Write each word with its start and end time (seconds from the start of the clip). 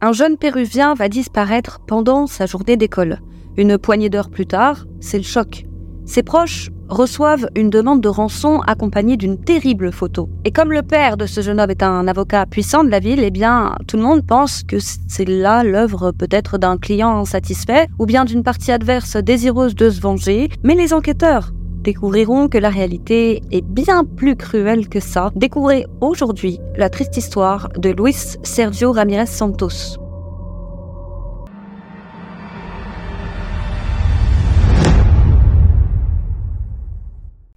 Un 0.00 0.12
jeune 0.12 0.36
Péruvien 0.36 0.94
va 0.94 1.08
disparaître 1.08 1.80
pendant 1.84 2.28
sa 2.28 2.46
journée 2.46 2.76
d'école. 2.76 3.18
Une 3.56 3.78
poignée 3.78 4.08
d'heures 4.08 4.30
plus 4.30 4.46
tard, 4.46 4.86
c'est 5.00 5.18
le 5.18 5.24
choc. 5.24 5.64
Ses 6.06 6.22
proches 6.22 6.70
reçoivent 6.88 7.48
une 7.56 7.68
demande 7.68 8.00
de 8.00 8.08
rançon 8.08 8.60
accompagnée 8.60 9.16
d'une 9.16 9.42
terrible 9.42 9.90
photo. 9.90 10.30
Et 10.44 10.52
comme 10.52 10.70
le 10.70 10.82
père 10.82 11.16
de 11.16 11.26
ce 11.26 11.40
jeune 11.40 11.58
homme 11.58 11.70
est 11.70 11.82
un 11.82 12.06
avocat 12.06 12.46
puissant 12.46 12.84
de 12.84 12.90
la 12.90 13.00
ville, 13.00 13.24
eh 13.24 13.32
bien, 13.32 13.74
tout 13.88 13.96
le 13.96 14.04
monde 14.04 14.24
pense 14.24 14.62
que 14.62 14.76
c'est 14.78 15.28
là 15.28 15.64
l'œuvre 15.64 16.12
peut-être 16.12 16.58
d'un 16.58 16.78
client 16.78 17.18
insatisfait 17.18 17.88
ou 17.98 18.06
bien 18.06 18.24
d'une 18.24 18.44
partie 18.44 18.70
adverse 18.70 19.16
désireuse 19.16 19.74
de 19.74 19.90
se 19.90 20.00
venger. 20.00 20.48
Mais 20.62 20.76
les 20.76 20.94
enquêteurs 20.94 21.50
découvriront 21.88 22.48
que 22.48 22.58
la 22.58 22.68
réalité 22.68 23.40
est 23.50 23.64
bien 23.64 24.04
plus 24.04 24.36
cruelle 24.36 24.90
que 24.90 25.00
ça. 25.00 25.30
Découvrez 25.34 25.86
aujourd'hui 26.02 26.60
la 26.76 26.90
triste 26.90 27.16
histoire 27.16 27.70
de 27.78 27.88
Luis 27.88 28.36
Sergio 28.42 28.92
Ramirez 28.92 29.24
Santos. 29.24 29.96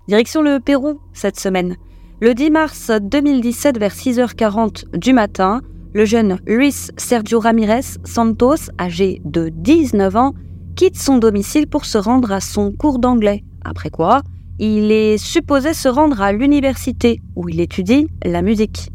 Direction 0.07 0.41
le 0.41 0.61
Pérou 0.61 1.01
cette 1.11 1.37
semaine. 1.37 1.75
Le 2.21 2.33
10 2.33 2.51
mars 2.51 2.89
2017 3.01 3.77
vers 3.77 3.93
6h40 3.93 4.97
du 4.97 5.11
matin, 5.11 5.59
le 5.93 6.05
jeune 6.05 6.39
Luis 6.47 6.89
Sergio 6.95 7.41
Ramirez 7.41 7.97
Santos, 8.05 8.71
âgé 8.79 9.21
de 9.25 9.49
19 9.49 10.15
ans, 10.15 10.33
quitte 10.77 10.97
son 10.97 11.17
domicile 11.17 11.67
pour 11.67 11.83
se 11.83 11.97
rendre 11.97 12.31
à 12.31 12.39
son 12.39 12.71
cours 12.71 12.99
d'anglais 12.99 13.43
après 13.63 13.89
quoi, 13.89 14.21
il 14.59 14.91
est 14.91 15.17
supposé 15.17 15.73
se 15.73 15.89
rendre 15.89 16.21
à 16.21 16.31
l'université 16.31 17.19
où 17.35 17.49
il 17.49 17.59
étudie 17.59 18.07
la 18.23 18.41
musique. 18.41 18.89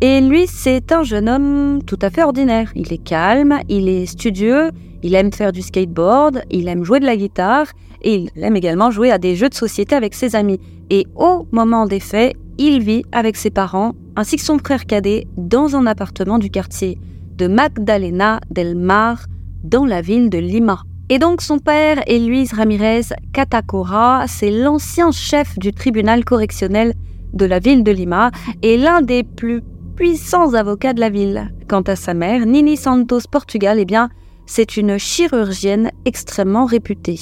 Et 0.00 0.20
lui, 0.20 0.46
c'est 0.46 0.92
un 0.92 1.02
jeune 1.02 1.28
homme 1.28 1.82
tout 1.84 1.98
à 2.02 2.10
fait 2.10 2.22
ordinaire. 2.22 2.70
Il 2.76 2.92
est 2.92 3.02
calme, 3.02 3.58
il 3.68 3.88
est 3.88 4.06
studieux, 4.06 4.70
il 5.02 5.14
aime 5.14 5.32
faire 5.32 5.50
du 5.50 5.62
skateboard, 5.62 6.42
il 6.50 6.68
aime 6.68 6.84
jouer 6.84 7.00
de 7.00 7.06
la 7.06 7.16
guitare 7.16 7.66
et 8.02 8.14
il 8.14 8.30
aime 8.42 8.54
également 8.54 8.90
jouer 8.90 9.10
à 9.10 9.18
des 9.18 9.34
jeux 9.34 9.48
de 9.48 9.54
société 9.54 9.96
avec 9.96 10.14
ses 10.14 10.36
amis. 10.36 10.60
Et 10.90 11.06
au 11.16 11.46
moment 11.50 11.86
des 11.86 12.00
faits, 12.00 12.36
il 12.58 12.82
vit 12.82 13.04
avec 13.12 13.36
ses 13.36 13.50
parents 13.50 13.94
ainsi 14.14 14.36
que 14.36 14.42
son 14.42 14.58
frère 14.58 14.86
cadet 14.86 15.26
dans 15.36 15.74
un 15.76 15.86
appartement 15.86 16.38
du 16.38 16.50
quartier 16.50 16.98
de 17.36 17.46
Magdalena 17.46 18.40
del 18.50 18.76
Mar 18.76 19.26
dans 19.64 19.84
la 19.84 20.00
ville 20.00 20.28
de 20.30 20.38
Lima. 20.38 20.82
Et 21.10 21.18
donc 21.18 21.40
son 21.40 21.58
père 21.58 22.02
est 22.06 22.18
Luis 22.18 22.48
Ramirez 22.52 23.00
Catacora, 23.32 24.26
c'est 24.26 24.50
l'ancien 24.50 25.10
chef 25.10 25.58
du 25.58 25.72
tribunal 25.72 26.22
correctionnel 26.22 26.92
de 27.32 27.46
la 27.46 27.60
ville 27.60 27.82
de 27.82 27.90
Lima 27.90 28.30
et 28.60 28.76
l'un 28.76 29.00
des 29.00 29.22
plus 29.22 29.62
puissants 29.96 30.52
avocats 30.52 30.92
de 30.92 31.00
la 31.00 31.08
ville. 31.08 31.50
Quant 31.66 31.80
à 31.80 31.96
sa 31.96 32.12
mère, 32.12 32.44
Nini 32.44 32.76
Santos 32.76 33.22
Portugal, 33.30 33.78
eh 33.80 33.86
bien, 33.86 34.10
c'est 34.44 34.76
une 34.76 34.98
chirurgienne 34.98 35.90
extrêmement 36.04 36.66
réputée. 36.66 37.18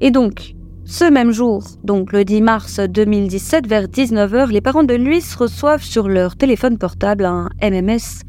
Et 0.00 0.12
donc, 0.12 0.54
ce 0.84 1.04
même 1.04 1.32
jour, 1.32 1.64
donc 1.82 2.12
le 2.12 2.24
10 2.24 2.42
mars 2.42 2.78
2017, 2.78 3.66
vers 3.66 3.86
19h, 3.86 4.50
les 4.50 4.60
parents 4.60 4.84
de 4.84 4.94
Luis 4.94 5.24
reçoivent 5.36 5.82
sur 5.82 6.08
leur 6.08 6.36
téléphone 6.36 6.78
portable 6.78 7.24
un 7.24 7.48
MMS 7.60 8.22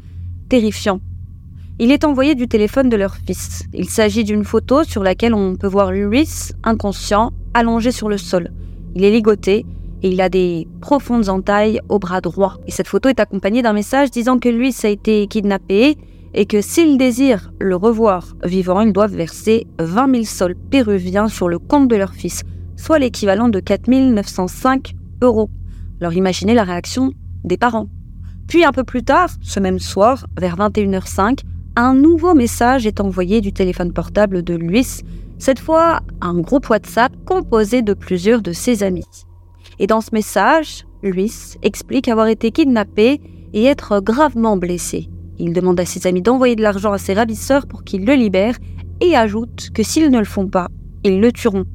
terrifiant 0.48 1.00
il 1.78 1.90
est 1.90 2.04
envoyé 2.04 2.34
du 2.34 2.48
téléphone 2.48 2.88
de 2.88 2.96
leur 2.96 3.16
fils. 3.16 3.64
Il 3.74 3.88
s'agit 3.88 4.24
d'une 4.24 4.44
photo 4.44 4.82
sur 4.84 5.02
laquelle 5.02 5.34
on 5.34 5.56
peut 5.56 5.66
voir 5.66 5.92
Luis, 5.92 6.52
inconscient, 6.64 7.32
allongé 7.52 7.92
sur 7.92 8.08
le 8.08 8.16
sol. 8.16 8.50
Il 8.94 9.04
est 9.04 9.10
ligoté 9.10 9.66
et 10.02 10.10
il 10.10 10.20
a 10.22 10.30
des 10.30 10.66
profondes 10.80 11.28
entailles 11.28 11.80
au 11.88 11.98
bras 11.98 12.22
droit. 12.22 12.56
Et 12.66 12.70
cette 12.70 12.88
photo 12.88 13.10
est 13.10 13.20
accompagnée 13.20 13.60
d'un 13.60 13.74
message 13.74 14.10
disant 14.10 14.38
que 14.38 14.48
Luis 14.48 14.74
a 14.84 14.88
été 14.88 15.26
kidnappé 15.26 15.98
et 16.32 16.46
que 16.46 16.62
s'il 16.62 16.96
désire 16.96 17.52
le 17.58 17.76
revoir 17.76 18.36
vivant, 18.42 18.80
ils 18.80 18.92
doivent 18.92 19.14
verser 19.14 19.66
20 19.78 20.12
000 20.12 20.24
sols 20.24 20.56
péruviens 20.56 21.28
sur 21.28 21.48
le 21.48 21.58
compte 21.58 21.88
de 21.88 21.96
leur 21.96 22.12
fils, 22.12 22.42
soit 22.76 22.98
l'équivalent 22.98 23.48
de 23.48 23.60
4 23.60 23.88
905 23.88 24.94
euros. 25.22 25.50
Alors 26.00 26.14
imaginez 26.14 26.54
la 26.54 26.64
réaction 26.64 27.12
des 27.44 27.56
parents. 27.58 27.88
Puis 28.48 28.64
un 28.64 28.72
peu 28.72 28.84
plus 28.84 29.02
tard, 29.02 29.28
ce 29.42 29.60
même 29.60 29.78
soir, 29.78 30.26
vers 30.38 30.56
21h05, 30.56 31.40
un 31.76 31.94
nouveau 31.94 32.34
message 32.34 32.86
est 32.86 33.00
envoyé 33.00 33.42
du 33.42 33.52
téléphone 33.52 33.92
portable 33.92 34.42
de 34.42 34.54
Luis, 34.54 35.02
cette 35.38 35.58
fois 35.58 36.00
un 36.22 36.40
groupe 36.40 36.70
WhatsApp 36.70 37.12
composé 37.26 37.82
de 37.82 37.92
plusieurs 37.92 38.40
de 38.40 38.52
ses 38.52 38.82
amis. 38.82 39.04
Et 39.78 39.86
dans 39.86 40.00
ce 40.00 40.08
message, 40.14 40.86
Luis 41.02 41.58
explique 41.62 42.08
avoir 42.08 42.28
été 42.28 42.50
kidnappé 42.50 43.20
et 43.52 43.64
être 43.64 44.00
gravement 44.00 44.56
blessé. 44.56 45.10
Il 45.38 45.52
demande 45.52 45.78
à 45.78 45.84
ses 45.84 46.06
amis 46.06 46.22
d'envoyer 46.22 46.56
de 46.56 46.62
l'argent 46.62 46.92
à 46.92 46.98
ses 46.98 47.12
ravisseurs 47.12 47.66
pour 47.66 47.84
qu'ils 47.84 48.06
le 48.06 48.14
libèrent 48.14 48.56
et 49.02 49.14
ajoute 49.14 49.68
que 49.74 49.82
s'ils 49.82 50.10
ne 50.10 50.18
le 50.18 50.24
font 50.24 50.48
pas, 50.48 50.68
ils 51.04 51.20
le 51.20 51.30
tueront. 51.30 51.66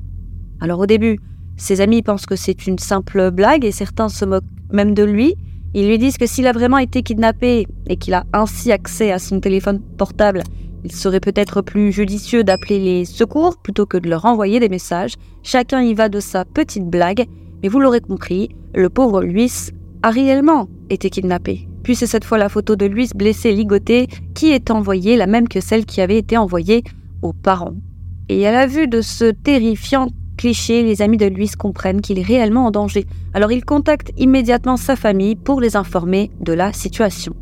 Alors 0.59 0.79
au 0.79 0.87
début, 0.87 1.19
ses 1.57 1.79
amis 1.79 2.01
pensent 2.01 2.25
que 2.25 2.35
c'est 2.35 2.65
une 2.65 2.79
simple 2.79 3.29
blague 3.29 3.65
et 3.65 3.71
certains 3.71 4.09
se 4.09 4.25
moquent 4.25 4.45
même 4.71 4.95
de 4.95 5.03
lui, 5.03 5.35
ils 5.73 5.87
lui 5.87 5.97
disent 5.97 6.17
que 6.17 6.25
s'il 6.25 6.47
a 6.47 6.51
vraiment 6.51 6.77
été 6.77 7.01
kidnappé 7.01 7.67
et 7.87 7.95
qu'il 7.95 8.13
a 8.13 8.25
ainsi 8.33 8.71
accès 8.71 9.11
à 9.11 9.19
son 9.19 9.39
téléphone 9.39 9.81
portable, 9.97 10.43
il 10.83 10.91
serait 10.91 11.19
peut-être 11.19 11.61
plus 11.61 11.91
judicieux 11.91 12.43
d'appeler 12.43 12.79
les 12.79 13.05
secours 13.05 13.57
plutôt 13.57 13.85
que 13.85 13.97
de 13.97 14.09
leur 14.09 14.25
envoyer 14.25 14.59
des 14.59 14.69
messages. 14.69 15.15
Chacun 15.43 15.81
y 15.81 15.93
va 15.93 16.09
de 16.09 16.19
sa 16.19 16.43
petite 16.43 16.85
blague, 16.85 17.25
mais 17.61 17.69
vous 17.69 17.79
l'aurez 17.79 18.01
compris, 18.01 18.49
le 18.73 18.89
pauvre 18.89 19.21
Luis 19.21 19.71
a 20.01 20.09
réellement 20.09 20.67
été 20.89 21.09
kidnappé. 21.09 21.67
Puis 21.83 21.95
c'est 21.95 22.07
cette 22.07 22.25
fois 22.25 22.37
la 22.37 22.49
photo 22.49 22.75
de 22.75 22.85
Luis 22.85 23.09
blessé 23.15 23.51
ligoté 23.51 24.07
qui 24.33 24.51
est 24.51 24.71
envoyée, 24.71 25.17
la 25.17 25.27
même 25.27 25.47
que 25.47 25.61
celle 25.61 25.85
qui 25.85 26.01
avait 26.01 26.17
été 26.17 26.37
envoyée 26.37 26.83
aux 27.21 27.33
parents. 27.33 27.75
Et 28.29 28.47
à 28.47 28.51
la 28.51 28.67
vue 28.67 28.87
de 28.87 29.01
ce 29.01 29.25
terrifiant 29.25 30.07
les 30.43 31.01
amis 31.01 31.17
de 31.17 31.27
Luis 31.27 31.51
comprennent 31.57 32.01
qu'il 32.01 32.19
est 32.19 32.23
réellement 32.23 32.65
en 32.65 32.71
danger. 32.71 33.05
Alors 33.33 33.51
ils 33.51 33.63
contactent 33.63 34.11
immédiatement 34.17 34.77
sa 34.77 34.95
famille 34.95 35.35
pour 35.35 35.61
les 35.61 35.75
informer 35.75 36.31
de 36.39 36.53
la 36.53 36.73
situation. 36.73 37.35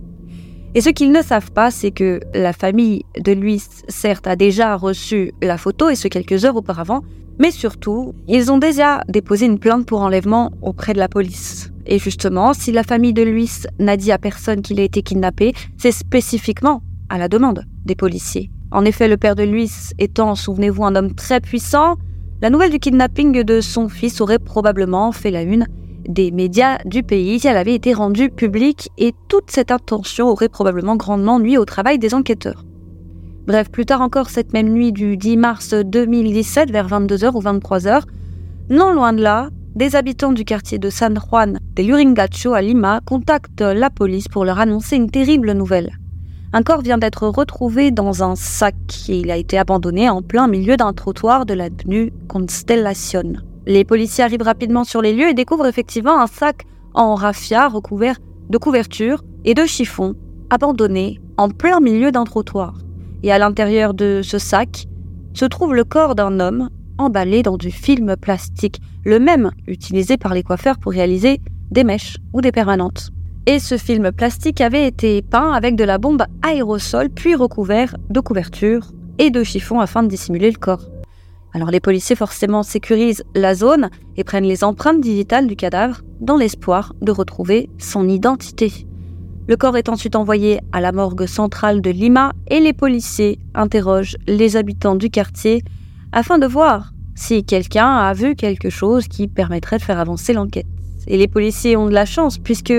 Et 0.75 0.81
ce 0.81 0.89
qu'ils 0.89 1.11
ne 1.11 1.21
savent 1.21 1.51
pas, 1.51 1.71
c'est 1.71 1.91
que 1.91 2.19
la 2.33 2.53
famille 2.53 3.03
de 3.19 3.31
Luis, 3.31 3.63
certes, 3.87 4.27
a 4.27 4.35
déjà 4.35 4.75
reçu 4.75 5.33
la 5.41 5.57
photo, 5.57 5.89
et 5.89 5.95
ce 5.95 6.07
quelques 6.07 6.45
heures 6.45 6.57
auparavant, 6.57 7.01
mais 7.39 7.51
surtout, 7.51 8.13
ils 8.27 8.51
ont 8.51 8.59
déjà 8.59 9.01
déposé 9.07 9.47
une 9.47 9.57
plainte 9.57 9.85
pour 9.85 10.01
enlèvement 10.01 10.51
auprès 10.61 10.93
de 10.93 10.99
la 10.99 11.07
police. 11.07 11.71
Et 11.87 11.97
justement, 11.97 12.53
si 12.53 12.71
la 12.71 12.83
famille 12.83 13.13
de 13.13 13.23
Luis 13.23 13.63
n'a 13.79 13.97
dit 13.97 14.11
à 14.11 14.19
personne 14.19 14.61
qu'il 14.61 14.79
a 14.79 14.83
été 14.83 15.01
kidnappé, 15.01 15.53
c'est 15.77 15.91
spécifiquement 15.91 16.83
à 17.09 17.17
la 17.17 17.29
demande 17.29 17.65
des 17.85 17.95
policiers. 17.95 18.51
En 18.71 18.85
effet, 18.85 19.07
le 19.07 19.17
père 19.17 19.35
de 19.35 19.43
Luis 19.43 19.71
étant, 19.97 20.35
souvenez-vous, 20.35 20.85
un 20.85 20.95
homme 20.95 21.15
très 21.15 21.39
puissant, 21.39 21.95
la 22.41 22.49
nouvelle 22.49 22.71
du 22.71 22.79
kidnapping 22.79 23.43
de 23.43 23.59
son 23.59 23.89
fils 23.89 24.21
aurait 24.21 24.39
probablement 24.39 25.11
fait 25.11 25.31
la 25.31 25.43
une 25.43 25.67
des 26.07 26.31
médias 26.31 26.77
du 26.85 27.03
pays 27.03 27.39
si 27.39 27.47
elle 27.47 27.57
avait 27.57 27.75
été 27.75 27.93
rendue 27.93 28.29
publique 28.29 28.89
et 28.97 29.13
toute 29.27 29.51
cette 29.51 29.71
intention 29.71 30.29
aurait 30.29 30.47
probablement 30.47 30.95
grandement 30.95 31.39
nuit 31.39 31.57
au 31.57 31.65
travail 31.65 31.99
des 31.99 32.13
enquêteurs. 32.13 32.63
Bref, 33.45 33.69
plus 33.69 33.85
tard 33.85 34.01
encore 34.01 34.29
cette 34.29 34.53
même 34.53 34.69
nuit 34.69 34.93
du 34.93 35.17
10 35.17 35.37
mars 35.37 35.73
2017 35.73 36.71
vers 36.71 36.87
22h 36.87 37.35
ou 37.35 37.41
23h, 37.41 38.03
non 38.69 38.93
loin 38.93 39.11
de 39.11 39.21
là, 39.21 39.49
des 39.75 39.95
habitants 39.95 40.31
du 40.31 40.45
quartier 40.45 40.77
de 40.77 40.89
San 40.89 41.19
Juan 41.19 41.59
de 41.75 41.83
Lurigacho 41.83 42.53
à 42.53 42.61
Lima 42.61 43.01
contactent 43.05 43.61
la 43.61 43.89
police 43.89 44.27
pour 44.29 44.45
leur 44.45 44.59
annoncer 44.59 44.95
une 44.95 45.11
terrible 45.11 45.51
nouvelle. 45.51 45.98
Un 46.51 46.63
corps 46.63 46.81
vient 46.81 46.97
d'être 46.97 47.27
retrouvé 47.27 47.91
dans 47.91 48.23
un 48.23 48.35
sac 48.35 48.75
et 49.07 49.19
il 49.19 49.29
a 49.29 49.37
été 49.37 49.59
abandonné 49.59 50.09
en 50.09 50.23
plein 50.23 50.47
milieu 50.47 50.77
d'un 50.77 50.93
trottoir 50.93 51.45
de 51.45 51.53
l'avenue 51.53 52.11
Constellation. 52.27 53.33
Les 53.67 53.85
policiers 53.85 54.23
arrivent 54.23 54.41
rapidement 54.41 54.83
sur 54.83 55.03
les 55.03 55.13
lieux 55.13 55.29
et 55.29 55.35
découvrent 55.35 55.67
effectivement 55.67 56.19
un 56.19 56.25
sac 56.25 56.65
en 56.95 57.13
raffia 57.13 57.67
recouvert 57.67 58.15
de 58.49 58.57
couvertures 58.57 59.23
et 59.45 59.53
de 59.53 59.63
chiffons, 59.65 60.15
abandonné 60.49 61.21
en 61.37 61.49
plein 61.49 61.79
milieu 61.79 62.11
d'un 62.11 62.23
trottoir. 62.23 62.79
Et 63.21 63.31
à 63.31 63.37
l'intérieur 63.37 63.93
de 63.93 64.21
ce 64.23 64.39
sac 64.39 64.87
se 65.35 65.45
trouve 65.45 65.75
le 65.75 65.83
corps 65.83 66.15
d'un 66.15 66.39
homme 66.39 66.69
emballé 66.97 67.43
dans 67.43 67.57
du 67.57 67.69
film 67.69 68.15
plastique, 68.15 68.81
le 69.05 69.19
même 69.19 69.51
utilisé 69.67 70.17
par 70.17 70.33
les 70.33 70.41
coiffeurs 70.41 70.79
pour 70.79 70.93
réaliser 70.93 71.41
des 71.69 71.83
mèches 71.83 72.17
ou 72.33 72.41
des 72.41 72.51
permanentes 72.51 73.11
et 73.45 73.59
ce 73.59 73.77
film 73.77 74.11
plastique 74.11 74.61
avait 74.61 74.87
été 74.87 75.21
peint 75.21 75.51
avec 75.51 75.75
de 75.75 75.83
la 75.83 75.97
bombe 75.97 76.23
aérosol 76.41 77.09
puis 77.09 77.35
recouvert 77.35 77.95
de 78.09 78.19
couverture 78.19 78.91
et 79.17 79.29
de 79.29 79.43
chiffon 79.43 79.79
afin 79.79 80.03
de 80.03 80.07
dissimuler 80.07 80.51
le 80.51 80.57
corps. 80.57 80.89
Alors 81.53 81.71
les 81.71 81.79
policiers 81.79 82.15
forcément 82.15 82.63
sécurisent 82.63 83.23
la 83.35 83.55
zone 83.55 83.89
et 84.17 84.23
prennent 84.23 84.45
les 84.45 84.63
empreintes 84.63 85.01
digitales 85.01 85.47
du 85.47 85.55
cadavre 85.55 86.01
dans 86.21 86.37
l'espoir 86.37 86.93
de 87.01 87.11
retrouver 87.11 87.69
son 87.79 88.07
identité. 88.07 88.85
Le 89.47 89.57
corps 89.57 89.77
est 89.77 89.89
ensuite 89.89 90.15
envoyé 90.15 90.59
à 90.71 90.79
la 90.79 90.91
morgue 90.91 91.25
centrale 91.25 91.81
de 91.81 91.89
Lima 91.89 92.33
et 92.49 92.59
les 92.59 92.73
policiers 92.73 93.39
interrogent 93.55 94.17
les 94.27 94.57
habitants 94.57 94.95
du 94.95 95.09
quartier 95.09 95.63
afin 96.11 96.37
de 96.37 96.45
voir 96.45 96.93
si 97.15 97.43
quelqu'un 97.43 97.97
a 97.97 98.13
vu 98.13 98.35
quelque 98.35 98.69
chose 98.69 99.07
qui 99.07 99.27
permettrait 99.27 99.79
de 99.79 99.83
faire 99.83 99.99
avancer 99.99 100.33
l'enquête. 100.33 100.67
Et 101.07 101.17
les 101.17 101.27
policiers 101.27 101.75
ont 101.75 101.87
de 101.87 101.93
la 101.93 102.05
chance 102.05 102.37
puisque 102.37 102.73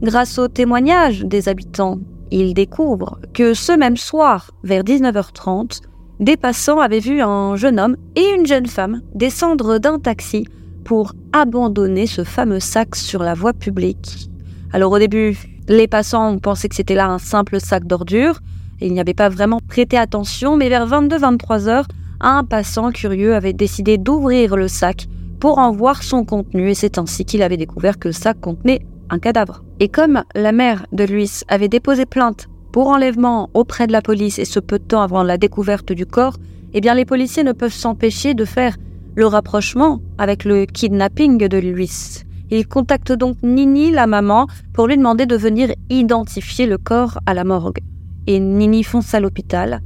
Grâce 0.00 0.38
aux 0.38 0.46
témoignages 0.46 1.24
des 1.24 1.48
habitants, 1.48 1.98
ils 2.30 2.54
découvrent 2.54 3.18
que 3.34 3.52
ce 3.52 3.72
même 3.72 3.96
soir, 3.96 4.52
vers 4.62 4.84
19h30, 4.84 5.80
des 6.20 6.36
passants 6.36 6.78
avaient 6.78 7.00
vu 7.00 7.20
un 7.20 7.56
jeune 7.56 7.80
homme 7.80 7.96
et 8.14 8.34
une 8.36 8.46
jeune 8.46 8.66
femme 8.66 9.02
descendre 9.16 9.78
d'un 9.78 9.98
taxi 9.98 10.46
pour 10.84 11.14
abandonner 11.32 12.06
ce 12.06 12.22
fameux 12.22 12.60
sac 12.60 12.94
sur 12.94 13.24
la 13.24 13.34
voie 13.34 13.52
publique. 13.52 14.30
Alors 14.72 14.92
au 14.92 14.98
début, 15.00 15.36
les 15.68 15.88
passants 15.88 16.32
ont 16.32 16.38
pensé 16.38 16.68
que 16.68 16.76
c'était 16.76 16.94
là 16.94 17.08
un 17.08 17.18
simple 17.18 17.58
sac 17.58 17.84
d'ordures, 17.84 18.38
ils 18.80 18.92
n'y 18.92 19.00
avaient 19.00 19.14
pas 19.14 19.28
vraiment 19.28 19.58
prêté 19.66 19.98
attention, 19.98 20.56
mais 20.56 20.68
vers 20.68 20.86
22-23 20.86 21.66
heures, 21.66 21.88
un 22.20 22.44
passant 22.44 22.92
curieux 22.92 23.34
avait 23.34 23.52
décidé 23.52 23.98
d'ouvrir 23.98 24.54
le 24.54 24.68
sac 24.68 25.08
pour 25.40 25.58
en 25.58 25.72
voir 25.72 26.04
son 26.04 26.24
contenu, 26.24 26.70
et 26.70 26.74
c'est 26.74 26.98
ainsi 26.98 27.24
qu'il 27.24 27.42
avait 27.42 27.56
découvert 27.56 27.98
que 27.98 28.08
le 28.08 28.12
sac 28.12 28.40
contenait 28.40 28.86
un 29.10 29.18
cadavre. 29.18 29.62
Et 29.80 29.88
comme 29.88 30.22
la 30.34 30.52
mère 30.52 30.86
de 30.92 31.04
Luis 31.04 31.42
avait 31.48 31.68
déposé 31.68 32.06
plainte 32.06 32.48
pour 32.72 32.88
enlèvement 32.88 33.50
auprès 33.54 33.86
de 33.86 33.92
la 33.92 34.02
police 34.02 34.38
et 34.38 34.44
ce 34.44 34.60
peu 34.60 34.78
de 34.78 34.84
temps 34.84 35.02
avant 35.02 35.22
la 35.22 35.38
découverte 35.38 35.92
du 35.92 36.06
corps, 36.06 36.36
eh 36.74 36.80
bien 36.80 36.94
les 36.94 37.04
policiers 37.04 37.44
ne 37.44 37.52
peuvent 37.52 37.72
s'empêcher 37.72 38.34
de 38.34 38.44
faire 38.44 38.76
le 39.14 39.26
rapprochement 39.26 40.00
avec 40.18 40.44
le 40.44 40.66
kidnapping 40.66 41.48
de 41.48 41.58
Luis. 41.58 42.24
Ils 42.50 42.66
contactent 42.66 43.12
donc 43.12 43.36
Nini, 43.42 43.90
la 43.90 44.06
maman, 44.06 44.46
pour 44.72 44.86
lui 44.86 44.96
demander 44.96 45.26
de 45.26 45.36
venir 45.36 45.70
identifier 45.90 46.66
le 46.66 46.78
corps 46.78 47.18
à 47.26 47.34
la 47.34 47.44
morgue. 47.44 47.80
Et 48.26 48.40
Nini 48.40 48.84
fonce 48.84 49.14
à 49.14 49.20
l'hôpital. 49.20 49.80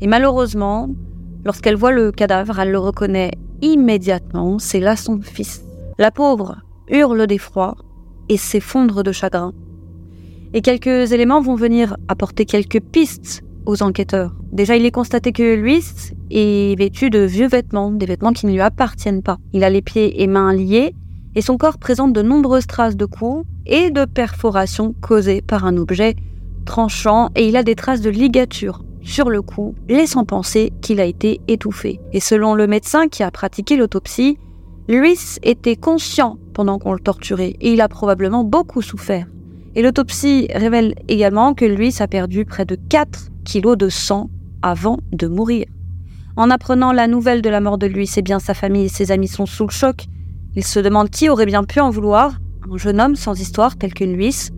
Et 0.00 0.06
malheureusement, 0.06 0.88
lorsqu'elle 1.44 1.76
voit 1.76 1.92
le 1.92 2.10
cadavre, 2.10 2.58
elle 2.58 2.72
le 2.72 2.78
reconnaît 2.78 3.32
immédiatement, 3.62 4.58
c'est 4.58 4.80
là 4.80 4.96
son 4.96 5.20
fils. 5.20 5.64
La 5.98 6.10
pauvre 6.10 6.56
hurle 6.88 7.26
d'effroi 7.26 7.76
et 8.28 8.36
s'effondre 8.36 9.02
de 9.02 9.12
chagrin. 9.12 9.52
Et 10.52 10.60
quelques 10.60 11.12
éléments 11.12 11.40
vont 11.40 11.56
venir 11.56 11.96
apporter 12.08 12.44
quelques 12.44 12.80
pistes 12.80 13.42
aux 13.66 13.82
enquêteurs. 13.82 14.34
Déjà, 14.52 14.76
il 14.76 14.84
est 14.84 14.90
constaté 14.90 15.32
que 15.32 15.54
Luis 15.54 16.12
est 16.30 16.78
vêtu 16.78 17.10
de 17.10 17.20
vieux 17.20 17.48
vêtements, 17.48 17.90
des 17.90 18.06
vêtements 18.06 18.32
qui 18.32 18.46
ne 18.46 18.52
lui 18.52 18.60
appartiennent 18.60 19.22
pas. 19.22 19.38
Il 19.52 19.64
a 19.64 19.70
les 19.70 19.82
pieds 19.82 20.22
et 20.22 20.26
mains 20.26 20.52
liés 20.52 20.94
et 21.34 21.40
son 21.40 21.56
corps 21.56 21.78
présente 21.78 22.12
de 22.12 22.22
nombreuses 22.22 22.66
traces 22.66 22.96
de 22.96 23.06
coups 23.06 23.46
et 23.66 23.90
de 23.90 24.04
perforations 24.04 24.94
causées 25.00 25.42
par 25.42 25.64
un 25.64 25.76
objet 25.76 26.14
tranchant 26.64 27.30
et 27.34 27.48
il 27.48 27.56
a 27.56 27.62
des 27.62 27.74
traces 27.74 28.00
de 28.00 28.10
ligature 28.10 28.84
sur 29.02 29.28
le 29.28 29.42
cou, 29.42 29.74
laissant 29.88 30.24
penser 30.24 30.72
qu'il 30.80 31.00
a 31.00 31.04
été 31.04 31.40
étouffé. 31.46 32.00
Et 32.12 32.20
selon 32.20 32.54
le 32.54 32.66
médecin 32.66 33.08
qui 33.08 33.22
a 33.22 33.30
pratiqué 33.30 33.76
l'autopsie, 33.76 34.38
Luis 34.86 35.38
était 35.42 35.76
conscient 35.76 36.36
pendant 36.52 36.78
qu'on 36.78 36.92
le 36.92 37.00
torturait 37.00 37.56
et 37.60 37.72
il 37.72 37.80
a 37.80 37.88
probablement 37.88 38.44
beaucoup 38.44 38.82
souffert. 38.82 39.26
Et 39.74 39.82
l'autopsie 39.82 40.46
révèle 40.54 40.94
également 41.08 41.54
que 41.54 41.64
Luis 41.64 41.96
a 42.00 42.06
perdu 42.06 42.44
près 42.44 42.66
de 42.66 42.76
4 42.76 43.30
kilos 43.44 43.78
de 43.78 43.88
sang 43.88 44.28
avant 44.60 44.98
de 45.10 45.26
mourir. 45.26 45.64
En 46.36 46.50
apprenant 46.50 46.92
la 46.92 47.06
nouvelle 47.06 47.40
de 47.40 47.48
la 47.48 47.60
mort 47.60 47.78
de 47.78 47.86
Luis, 47.86 48.10
eh 48.16 48.22
bien 48.22 48.38
sa 48.38 48.52
famille 48.52 48.84
et 48.84 48.88
ses 48.88 49.10
amis 49.10 49.28
sont 49.28 49.46
sous 49.46 49.64
le 49.64 49.72
choc. 49.72 50.04
Ils 50.54 50.64
se 50.64 50.80
demandent 50.80 51.10
qui 51.10 51.30
aurait 51.30 51.46
bien 51.46 51.64
pu 51.64 51.80
en 51.80 51.88
vouloir, 51.88 52.34
un 52.70 52.76
jeune 52.76 53.00
homme 53.00 53.16
sans 53.16 53.40
histoire 53.40 53.76
tel 53.76 53.94
que 53.94 54.04
Luis. 54.04 54.50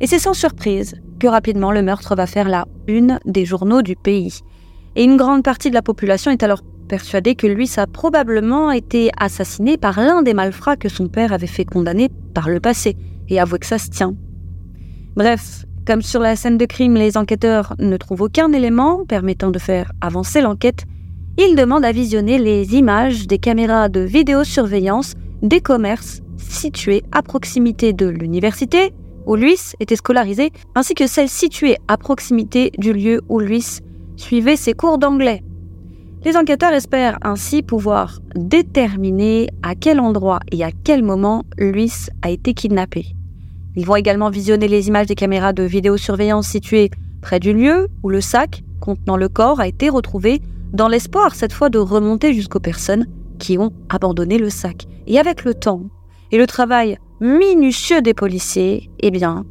Et 0.00 0.08
c'est 0.08 0.18
sans 0.18 0.34
surprise 0.34 0.96
que 1.20 1.28
rapidement 1.28 1.70
le 1.70 1.82
meurtre 1.82 2.16
va 2.16 2.26
faire 2.26 2.48
la 2.48 2.66
une 2.88 3.20
des 3.26 3.44
journaux 3.44 3.82
du 3.82 3.94
pays. 3.94 4.40
Et 4.96 5.04
une 5.04 5.16
grande 5.16 5.44
partie 5.44 5.70
de 5.70 5.74
la 5.74 5.82
population 5.82 6.32
est 6.32 6.42
alors 6.42 6.62
persuadée 6.92 7.34
que 7.36 7.46
Luis 7.46 7.70
a 7.78 7.86
probablement 7.86 8.70
été 8.70 9.10
assassiné 9.16 9.78
par 9.78 9.98
l'un 9.98 10.20
des 10.20 10.34
malfrats 10.34 10.76
que 10.76 10.90
son 10.90 11.08
père 11.08 11.32
avait 11.32 11.46
fait 11.46 11.64
condamner 11.64 12.10
par 12.34 12.50
le 12.50 12.60
passé, 12.60 12.98
et 13.30 13.40
avouer 13.40 13.60
que 13.60 13.66
ça 13.66 13.78
se 13.78 13.88
tient. 13.88 14.14
Bref, 15.16 15.64
comme 15.86 16.02
sur 16.02 16.20
la 16.20 16.36
scène 16.36 16.58
de 16.58 16.66
crime, 16.66 16.92
les 16.92 17.16
enquêteurs 17.16 17.74
ne 17.78 17.96
trouvent 17.96 18.20
aucun 18.20 18.52
élément 18.52 19.06
permettant 19.06 19.50
de 19.50 19.58
faire 19.58 19.90
avancer 20.02 20.42
l'enquête, 20.42 20.84
ils 21.38 21.56
demandent 21.56 21.86
à 21.86 21.92
visionner 21.92 22.38
les 22.38 22.74
images 22.74 23.26
des 23.26 23.38
caméras 23.38 23.88
de 23.88 24.00
vidéosurveillance 24.00 25.14
des 25.40 25.62
commerces 25.62 26.20
situés 26.36 27.04
à 27.10 27.22
proximité 27.22 27.94
de 27.94 28.06
l'université 28.06 28.92
où 29.24 29.34
Luis 29.34 29.72
était 29.80 29.96
scolarisé, 29.96 30.52
ainsi 30.74 30.92
que 30.92 31.06
celles 31.06 31.30
situées 31.30 31.78
à 31.88 31.96
proximité 31.96 32.70
du 32.76 32.92
lieu 32.92 33.22
où 33.30 33.40
Luis 33.40 33.78
suivait 34.16 34.56
ses 34.56 34.74
cours 34.74 34.98
d'anglais. 34.98 35.42
Les 36.24 36.36
enquêteurs 36.36 36.72
espèrent 36.72 37.18
ainsi 37.22 37.62
pouvoir 37.62 38.20
déterminer 38.36 39.48
à 39.62 39.74
quel 39.74 39.98
endroit 39.98 40.40
et 40.52 40.62
à 40.62 40.70
quel 40.70 41.02
moment 41.02 41.44
Luis 41.58 42.08
a 42.22 42.30
été 42.30 42.54
kidnappé. 42.54 43.06
Ils 43.74 43.86
vont 43.86 43.96
également 43.96 44.30
visionner 44.30 44.68
les 44.68 44.88
images 44.88 45.06
des 45.06 45.14
caméras 45.14 45.52
de 45.52 45.62
vidéosurveillance 45.64 46.46
situées 46.46 46.90
près 47.22 47.40
du 47.40 47.52
lieu 47.52 47.88
où 48.02 48.08
le 48.08 48.20
sac 48.20 48.62
contenant 48.82 49.16
le 49.16 49.28
corps 49.28 49.60
a 49.60 49.68
été 49.68 49.88
retrouvé, 49.88 50.42
dans 50.72 50.88
l'espoir 50.88 51.34
cette 51.34 51.52
fois 51.52 51.70
de 51.70 51.78
remonter 51.78 52.34
jusqu'aux 52.34 52.60
personnes 52.60 53.06
qui 53.38 53.56
ont 53.56 53.72
abandonné 53.88 54.38
le 54.38 54.50
sac. 54.50 54.86
Et 55.06 55.18
avec 55.18 55.44
le 55.44 55.54
temps 55.54 55.84
et 56.32 56.38
le 56.38 56.46
travail 56.46 56.98
minutieux 57.20 58.02
des 58.02 58.14
policiers, 58.14 58.90
eh 59.00 59.10
bien, 59.10 59.44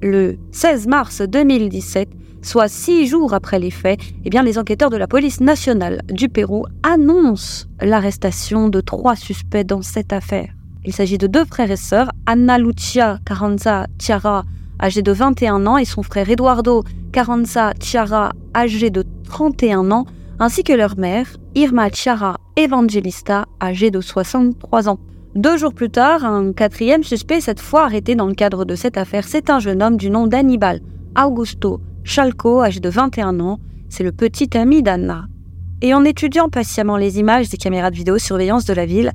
le 0.00 0.38
16 0.52 0.86
mars 0.86 1.20
2017, 1.20 2.08
soit 2.42 2.68
six 2.68 3.06
jours 3.06 3.34
après 3.34 3.58
les 3.58 3.70
faits, 3.70 4.00
eh 4.24 4.30
bien, 4.30 4.42
les 4.42 4.58
enquêteurs 4.58 4.90
de 4.90 4.96
la 4.96 5.06
police 5.06 5.40
nationale 5.40 6.02
du 6.10 6.28
Pérou 6.28 6.64
annoncent 6.82 7.66
l'arrestation 7.80 8.68
de 8.68 8.80
trois 8.80 9.16
suspects 9.16 9.64
dans 9.64 9.82
cette 9.82 10.12
affaire. 10.12 10.50
Il 10.84 10.92
s'agit 10.92 11.18
de 11.18 11.26
deux 11.26 11.44
frères 11.44 11.70
et 11.70 11.76
sœurs, 11.76 12.10
Anna 12.26 12.58
Lucia 12.58 13.18
Carranza 13.24 13.86
Chiara, 13.98 14.44
âgée 14.80 15.02
de 15.02 15.12
21 15.12 15.66
ans, 15.66 15.76
et 15.76 15.84
son 15.84 16.02
frère 16.02 16.30
Eduardo 16.30 16.84
Carranza 17.12 17.72
Chiara, 17.80 18.32
âgé 18.54 18.90
de 18.90 19.04
31 19.24 19.90
ans, 19.90 20.06
ainsi 20.38 20.62
que 20.62 20.72
leur 20.72 20.96
mère, 20.96 21.26
Irma 21.54 21.90
Chiara 21.90 22.38
Evangelista, 22.56 23.46
âgée 23.60 23.90
de 23.90 24.00
63 24.00 24.88
ans. 24.88 24.98
Deux 25.34 25.56
jours 25.56 25.74
plus 25.74 25.90
tard, 25.90 26.24
un 26.24 26.52
quatrième 26.52 27.02
suspect, 27.02 27.40
cette 27.40 27.60
fois 27.60 27.84
arrêté 27.84 28.14
dans 28.14 28.26
le 28.26 28.34
cadre 28.34 28.64
de 28.64 28.74
cette 28.74 28.96
affaire, 28.96 29.24
c'est 29.24 29.50
un 29.50 29.58
jeune 29.58 29.82
homme 29.82 29.96
du 29.96 30.10
nom 30.10 30.26
d'Annibal 30.26 30.80
Augusto 31.16 31.80
Chalco, 32.08 32.62
âgé 32.62 32.80
de 32.80 32.88
21 32.88 33.38
ans. 33.40 33.60
C'est 33.90 34.02
le 34.02 34.12
petit 34.12 34.56
ami 34.56 34.82
d'Anna. 34.82 35.26
Et 35.82 35.92
en 35.92 36.04
étudiant 36.04 36.48
patiemment 36.48 36.96
les 36.96 37.18
images 37.18 37.50
des 37.50 37.58
caméras 37.58 37.90
de 37.90 37.96
vidéosurveillance 37.96 38.64
de 38.64 38.72
la 38.72 38.86
ville, 38.86 39.12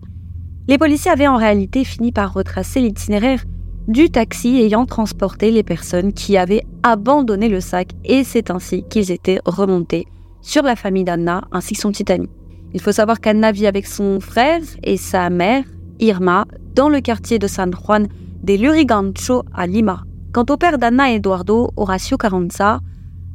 les 0.67 0.77
policiers 0.77 1.09
avaient 1.09 1.27
en 1.27 1.37
réalité 1.37 1.83
fini 1.83 2.11
par 2.11 2.33
retracer 2.33 2.81
l'itinéraire 2.81 3.43
du 3.87 4.11
taxi 4.11 4.61
ayant 4.61 4.85
transporté 4.85 5.49
les 5.49 5.63
personnes 5.63 6.13
qui 6.13 6.37
avaient 6.37 6.61
abandonné 6.83 7.49
le 7.49 7.61
sac 7.61 7.89
et 8.05 8.23
c'est 8.23 8.51
ainsi 8.51 8.83
qu'ils 8.83 9.11
étaient 9.11 9.41
remontés 9.43 10.05
sur 10.41 10.61
la 10.61 10.75
famille 10.75 11.03
d'Anna 11.03 11.45
ainsi 11.51 11.73
que 11.73 11.81
son 11.81 11.91
petit 11.91 12.11
ami. 12.11 12.29
Il 12.75 12.79
faut 12.79 12.91
savoir 12.91 13.19
qu'Anna 13.19 13.51
vit 13.51 13.67
avec 13.67 13.87
son 13.87 14.19
frère 14.19 14.61
et 14.83 14.97
sa 14.97 15.31
mère 15.31 15.63
Irma, 15.99 16.45
dans 16.75 16.89
le 16.89 17.01
quartier 17.01 17.39
de 17.39 17.47
San 17.47 17.73
Juan 17.73 18.07
de 18.43 18.53
Lurigancho 18.53 19.43
à 19.53 19.65
Lima. 19.65 20.03
Quant 20.33 20.45
au 20.49 20.57
père 20.57 20.79
d'Anna 20.79 21.13
Eduardo, 21.13 21.69
Horacio 21.77 22.17
Carranza, 22.17 22.79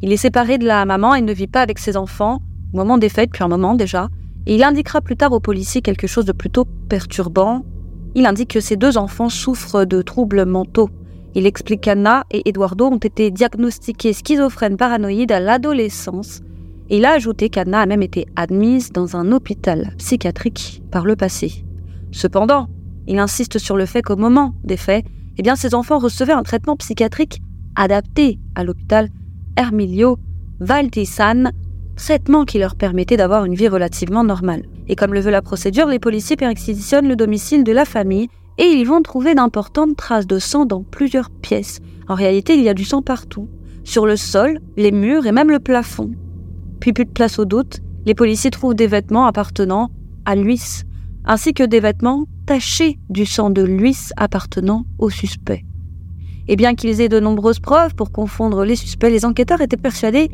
il 0.03 0.13
est 0.13 0.17
séparé 0.17 0.59
de 0.59 0.67
la 0.67 0.85
maman 0.85 1.15
et 1.15 1.21
ne 1.21 1.33
vit 1.33 1.47
pas 1.47 1.61
avec 1.61 1.79
ses 1.79 1.97
enfants, 1.97 2.43
au 2.73 2.77
moment 2.77 2.99
des 2.99 3.09
fêtes, 3.09 3.31
depuis 3.31 3.45
un 3.45 3.49
moment 3.49 3.77
déjà, 3.77 4.09
et 4.47 4.57
il 4.57 4.65
indiquera 4.65 5.01
plus 5.01 5.17
tard 5.17 5.31
aux 5.31 5.39
policiers 5.39 5.81
quelque 5.81 6.09
chose 6.09 6.25
de 6.25 6.33
plutôt 6.33 6.65
perturbant. 6.89 7.65
Il 8.17 8.27
indique 8.27 8.51
que 8.51 8.59
ses 8.59 8.75
deux 8.75 8.99
enfants 8.99 9.29
souffrent 9.29 9.85
de 9.85 10.03
troubles 10.03 10.45
mentaux. 10.45 10.91
Il 11.37 11.47
explique 11.47 11.83
qu'Anna 11.83 12.25
et 12.33 12.49
Eduardo 12.49 12.87
ont 12.87 12.97
été 12.97 13.31
diagnostiqués 13.31 14.13
schizophrènes 14.13 14.77
paranoïdes 14.77 15.31
à 15.31 15.39
l'adolescence, 15.39 16.41
et 16.91 16.97
il 16.97 17.05
a 17.05 17.13
ajouté 17.13 17.49
qu'Anna 17.49 17.79
a 17.79 17.87
même 17.87 18.03
été 18.03 18.27
admise 18.35 18.91
dans 18.91 19.15
un 19.15 19.31
hôpital 19.31 19.95
psychiatrique 19.99 20.83
par 20.91 21.05
le 21.05 21.15
passé. 21.15 21.65
Cependant, 22.11 22.67
il 23.07 23.21
insiste 23.21 23.59
sur 23.59 23.77
le 23.77 23.87
fait 23.87 24.03
qu'au 24.03 24.17
moment 24.17 24.55
des 24.65 24.77
faits, 24.77 25.05
eh 25.39 25.43
bien, 25.43 25.57
ces 25.57 25.75
enfants 25.75 25.99
recevaient 25.99 26.33
un 26.33 26.43
traitement 26.43 26.77
psychiatrique 26.77 27.41
adapté 27.77 28.41
à 28.57 28.65
l'hôpital 28.65 29.09
Hermilio 29.57 30.19
Valtisan, 30.61 31.51
traitement 31.97 32.45
qui 32.45 32.59
leur 32.59 32.75
permettait 32.75 33.17
d'avoir 33.17 33.45
une 33.45 33.55
vie 33.55 33.69
relativement 33.69 34.25
normale. 34.25 34.65
Et 34.89 34.97
comme 34.97 35.15
le 35.15 35.21
veut 35.21 35.31
la 35.31 35.43
procédure, 35.43 35.87
les 35.87 36.01
policiers 36.01 36.37
perquisitionnent 36.37 37.09
le 37.09 37.17
domicile 37.17 37.63
de 37.63 37.73
la 37.73 37.85
famille 37.85 38.29
et 38.59 38.65
ils 38.65 38.87
vont 38.87 39.03
trouver 39.03 39.35
d'importantes 39.35 39.97
traces 39.97 40.27
de 40.27 40.41
sang 40.41 40.67
dans 40.67 40.83
plusieurs 40.83 41.31
pièces. 41.31 41.79
En 42.09 42.15
réalité, 42.15 42.55
il 42.55 42.63
y 42.63 42.69
a 42.69 42.75
du 42.75 42.85
sang 42.85 43.03
partout, 43.03 43.49
sur 43.85 44.07
le 44.07 44.17
sol, 44.17 44.61
les 44.77 44.91
murs 44.91 45.27
et 45.27 45.33
même 45.33 45.51
le 45.51 45.61
plafond. 45.61 46.11
Puis 46.81 46.93
plus 46.93 47.05
de 47.05 47.11
place 47.11 47.39
au 47.39 47.45
doute, 47.45 47.81
les 48.07 48.15
policiers 48.15 48.51
trouvent 48.51 48.75
des 48.75 48.87
vêtements 48.87 49.27
appartenant 49.27 49.91
à 50.25 50.35
Luis, 50.35 50.83
ainsi 51.25 51.55
que 51.55 51.63
des 51.63 51.81
vêtements 51.81 52.27
du 53.11 53.27
sang 53.27 53.51
de 53.51 53.63
Luis 53.63 54.11
appartenant 54.17 54.87
au 54.99 55.11
suspect. 55.11 55.67
Et 56.49 56.57
bien 56.57 56.75
qu'ils 56.75 57.03
aient 57.03 57.11
de 57.11 57.21
nombreuses 57.21 57.61
preuves 57.61 57.95
pour 57.95 58.11
confondre 58.11 58.65
les 58.65 58.75
suspects, 58.75 59.11
les 59.11 59.27
enquêteurs 59.27 59.61
étaient 59.61 59.77
persuadés 59.77 60.31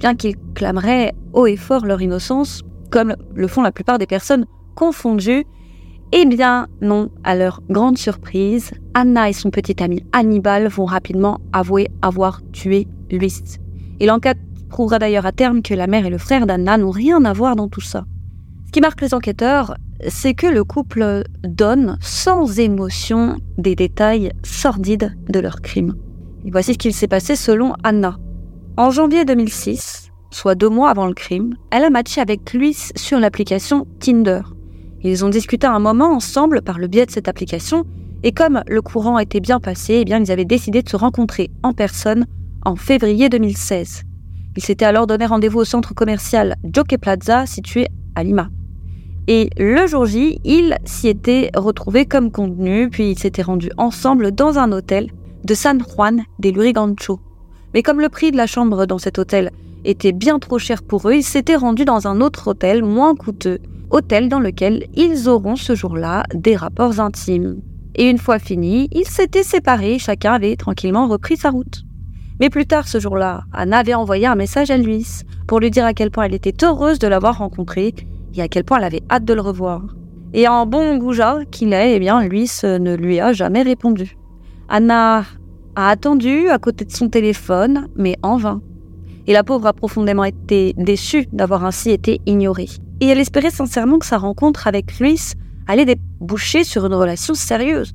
bien 0.00 0.16
qu'ils 0.16 0.36
clameraient 0.54 1.14
haut 1.34 1.46
et 1.46 1.56
fort 1.56 1.86
leur 1.86 2.02
innocence, 2.02 2.62
comme 2.90 3.14
le 3.34 3.46
font 3.46 3.62
la 3.62 3.70
plupart 3.70 3.98
des 3.98 4.08
personnes 4.08 4.46
confondues. 4.74 5.44
Eh 6.10 6.26
bien 6.26 6.66
non, 6.80 7.10
à 7.22 7.36
leur 7.36 7.60
grande 7.70 7.96
surprise, 7.96 8.72
Anna 8.94 9.28
et 9.28 9.32
son 9.32 9.50
petit 9.50 9.80
ami 9.80 10.02
Hannibal 10.12 10.66
vont 10.66 10.84
rapidement 10.84 11.38
avouer 11.52 11.88
avoir 12.02 12.40
tué 12.50 12.88
Luis. 13.08 13.40
Et 14.00 14.06
l'enquête 14.06 14.38
prouvera 14.68 14.98
d'ailleurs 14.98 15.26
à 15.26 15.32
terme 15.32 15.62
que 15.62 15.74
la 15.74 15.86
mère 15.86 16.06
et 16.06 16.10
le 16.10 16.18
frère 16.18 16.44
d'Anna 16.44 16.76
n'ont 16.76 16.90
rien 16.90 17.24
à 17.24 17.32
voir 17.32 17.54
dans 17.54 17.68
tout 17.68 17.80
ça. 17.80 18.04
Qui 18.72 18.80
marque 18.80 19.02
les 19.02 19.12
enquêteurs, 19.12 19.74
c'est 20.08 20.32
que 20.32 20.46
le 20.46 20.64
couple 20.64 21.24
donne 21.44 21.98
sans 22.00 22.58
émotion 22.58 23.36
des 23.58 23.74
détails 23.74 24.32
sordides 24.42 25.14
de 25.28 25.40
leur 25.40 25.60
crime. 25.60 25.94
Voici 26.50 26.72
ce 26.72 26.78
qu'il 26.78 26.94
s'est 26.94 27.06
passé 27.06 27.36
selon 27.36 27.74
Anna. 27.84 28.16
En 28.78 28.90
janvier 28.90 29.26
2006, 29.26 30.10
soit 30.30 30.54
deux 30.54 30.70
mois 30.70 30.88
avant 30.88 31.06
le 31.06 31.12
crime, 31.12 31.54
elle 31.70 31.84
a 31.84 31.90
matché 31.90 32.22
avec 32.22 32.54
Luis 32.54 32.92
sur 32.96 33.20
l'application 33.20 33.86
Tinder. 34.00 34.40
Ils 35.02 35.22
ont 35.22 35.28
discuté 35.28 35.66
un 35.66 35.78
moment 35.78 36.10
ensemble 36.10 36.62
par 36.62 36.78
le 36.78 36.86
biais 36.86 37.04
de 37.04 37.10
cette 37.10 37.28
application, 37.28 37.84
et 38.22 38.32
comme 38.32 38.62
le 38.66 38.80
courant 38.80 39.18
était 39.18 39.40
bien 39.40 39.60
passé, 39.60 39.98
eh 40.00 40.04
bien, 40.06 40.18
ils 40.18 40.32
avaient 40.32 40.46
décidé 40.46 40.80
de 40.80 40.88
se 40.88 40.96
rencontrer 40.96 41.50
en 41.62 41.74
personne 41.74 42.24
en 42.64 42.76
février 42.76 43.28
2016. 43.28 44.04
Ils 44.56 44.62
s'étaient 44.62 44.86
alors 44.86 45.06
donné 45.06 45.26
rendez-vous 45.26 45.60
au 45.60 45.64
centre 45.64 45.92
commercial 45.92 46.56
Jockey 46.64 46.96
Plaza, 46.96 47.44
situé 47.44 47.88
à 48.14 48.24
Lima. 48.24 48.48
Et 49.28 49.50
le 49.56 49.86
jour 49.86 50.04
J, 50.06 50.40
ils 50.44 50.76
s'y 50.84 51.08
étaient 51.08 51.50
retrouvés 51.54 52.06
comme 52.06 52.32
convenu, 52.32 52.90
puis 52.90 53.12
ils 53.12 53.18
s'étaient 53.18 53.42
rendus 53.42 53.70
ensemble 53.76 54.32
dans 54.32 54.58
un 54.58 54.72
hôtel 54.72 55.10
de 55.44 55.54
San 55.54 55.80
Juan 55.80 56.24
de 56.40 56.50
Lurigancho. 56.50 57.20
Mais 57.72 57.82
comme 57.82 58.00
le 58.00 58.08
prix 58.08 58.32
de 58.32 58.36
la 58.36 58.46
chambre 58.46 58.84
dans 58.84 58.98
cet 58.98 59.18
hôtel 59.18 59.52
était 59.84 60.12
bien 60.12 60.40
trop 60.40 60.58
cher 60.58 60.82
pour 60.82 61.08
eux, 61.08 61.14
ils 61.14 61.22
s'étaient 61.22 61.56
rendus 61.56 61.84
dans 61.84 62.08
un 62.08 62.20
autre 62.20 62.48
hôtel 62.48 62.82
moins 62.82 63.14
coûteux, 63.14 63.60
hôtel 63.90 64.28
dans 64.28 64.40
lequel 64.40 64.86
ils 64.94 65.28
auront 65.28 65.56
ce 65.56 65.74
jour-là 65.74 66.24
des 66.34 66.56
rapports 66.56 66.98
intimes. 66.98 67.60
Et 67.94 68.10
une 68.10 68.18
fois 68.18 68.40
fini, 68.40 68.88
ils 68.90 69.06
s'étaient 69.06 69.42
séparés, 69.44 69.98
chacun 69.98 70.32
avait 70.32 70.56
tranquillement 70.56 71.06
repris 71.06 71.36
sa 71.36 71.50
route. 71.50 71.82
Mais 72.40 72.50
plus 72.50 72.66
tard 72.66 72.88
ce 72.88 72.98
jour-là, 72.98 73.44
Anna 73.52 73.78
avait 73.78 73.94
envoyé 73.94 74.26
un 74.26 74.34
message 74.34 74.70
à 74.70 74.76
Luis 74.76 75.22
pour 75.46 75.60
lui 75.60 75.70
dire 75.70 75.84
à 75.84 75.94
quel 75.94 76.10
point 76.10 76.24
elle 76.24 76.34
était 76.34 76.64
heureuse 76.64 76.98
de 76.98 77.06
l'avoir 77.06 77.38
rencontré 77.38 77.94
et 78.34 78.42
à 78.42 78.48
quel 78.48 78.64
point 78.64 78.78
elle 78.78 78.84
avait 78.84 79.02
hâte 79.10 79.24
de 79.24 79.34
le 79.34 79.40
revoir. 79.40 79.82
Et 80.34 80.48
en 80.48 80.66
bon 80.66 80.96
goujat 80.96 81.40
qu'il 81.50 81.72
est, 81.72 81.96
eh 81.96 81.98
bien, 81.98 82.22
Luis 82.22 82.50
ne 82.64 82.94
lui 82.94 83.20
a 83.20 83.32
jamais 83.32 83.62
répondu. 83.62 84.16
Anna 84.68 85.24
a 85.76 85.88
attendu 85.88 86.48
à 86.48 86.58
côté 86.58 86.84
de 86.84 86.92
son 86.92 87.08
téléphone, 87.08 87.88
mais 87.96 88.16
en 88.22 88.36
vain. 88.36 88.62
Et 89.26 89.32
la 89.32 89.44
pauvre 89.44 89.66
a 89.66 89.72
profondément 89.72 90.24
été 90.24 90.74
déçue 90.76 91.26
d'avoir 91.32 91.64
ainsi 91.64 91.90
été 91.90 92.20
ignorée. 92.26 92.68
Et 93.00 93.08
elle 93.08 93.18
espérait 93.18 93.50
sincèrement 93.50 93.98
que 93.98 94.06
sa 94.06 94.18
rencontre 94.18 94.66
avec 94.66 94.98
Luis 94.98 95.32
allait 95.66 95.84
déboucher 95.84 96.64
sur 96.64 96.86
une 96.86 96.94
relation 96.94 97.34
sérieuse. 97.34 97.92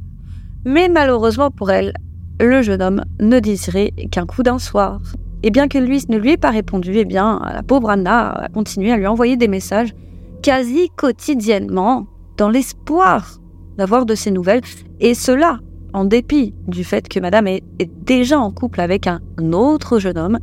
Mais 0.66 0.90
malheureusement 0.90 1.50
pour 1.50 1.72
elle, 1.72 1.94
le 2.40 2.62
jeune 2.62 2.82
homme 2.82 3.04
ne 3.20 3.40
désirait 3.40 3.92
qu'un 4.12 4.26
coup 4.26 4.44
d'un 4.44 4.60
soir. 4.60 5.02
Et 5.44 5.50
bien 5.50 5.68
que 5.68 5.78
Luis 5.78 6.06
ne 6.10 6.18
lui 6.18 6.32
ait 6.32 6.38
pas 6.38 6.50
répondu, 6.50 6.92
eh 6.96 7.06
bien, 7.06 7.42
la 7.54 7.64
pauvre 7.64 7.90
Anna 7.90 8.30
a 8.30 8.50
continué 8.50 8.92
à 8.92 8.98
lui 8.98 9.08
envoyer 9.08 9.38
des 9.38 9.48
messages 9.48 9.94
quasi 10.42 10.90
quotidiennement, 10.96 12.08
dans 12.38 12.50
l'espoir 12.50 13.40
d'avoir 13.78 14.06
de 14.06 14.16
ses 14.16 14.32
nouvelles, 14.32 14.62
et 15.00 15.14
cela 15.14 15.60
en 15.94 16.06
dépit 16.06 16.54
du 16.68 16.84
fait 16.84 17.08
que 17.08 17.20
madame 17.20 17.48
est, 17.48 17.64
déjà 18.06 18.40
en 18.40 18.52
couple 18.52 18.82
avec 18.82 19.08
un 19.08 19.22
autre 19.52 20.00
jeune 20.00 20.18
homme 20.18 20.40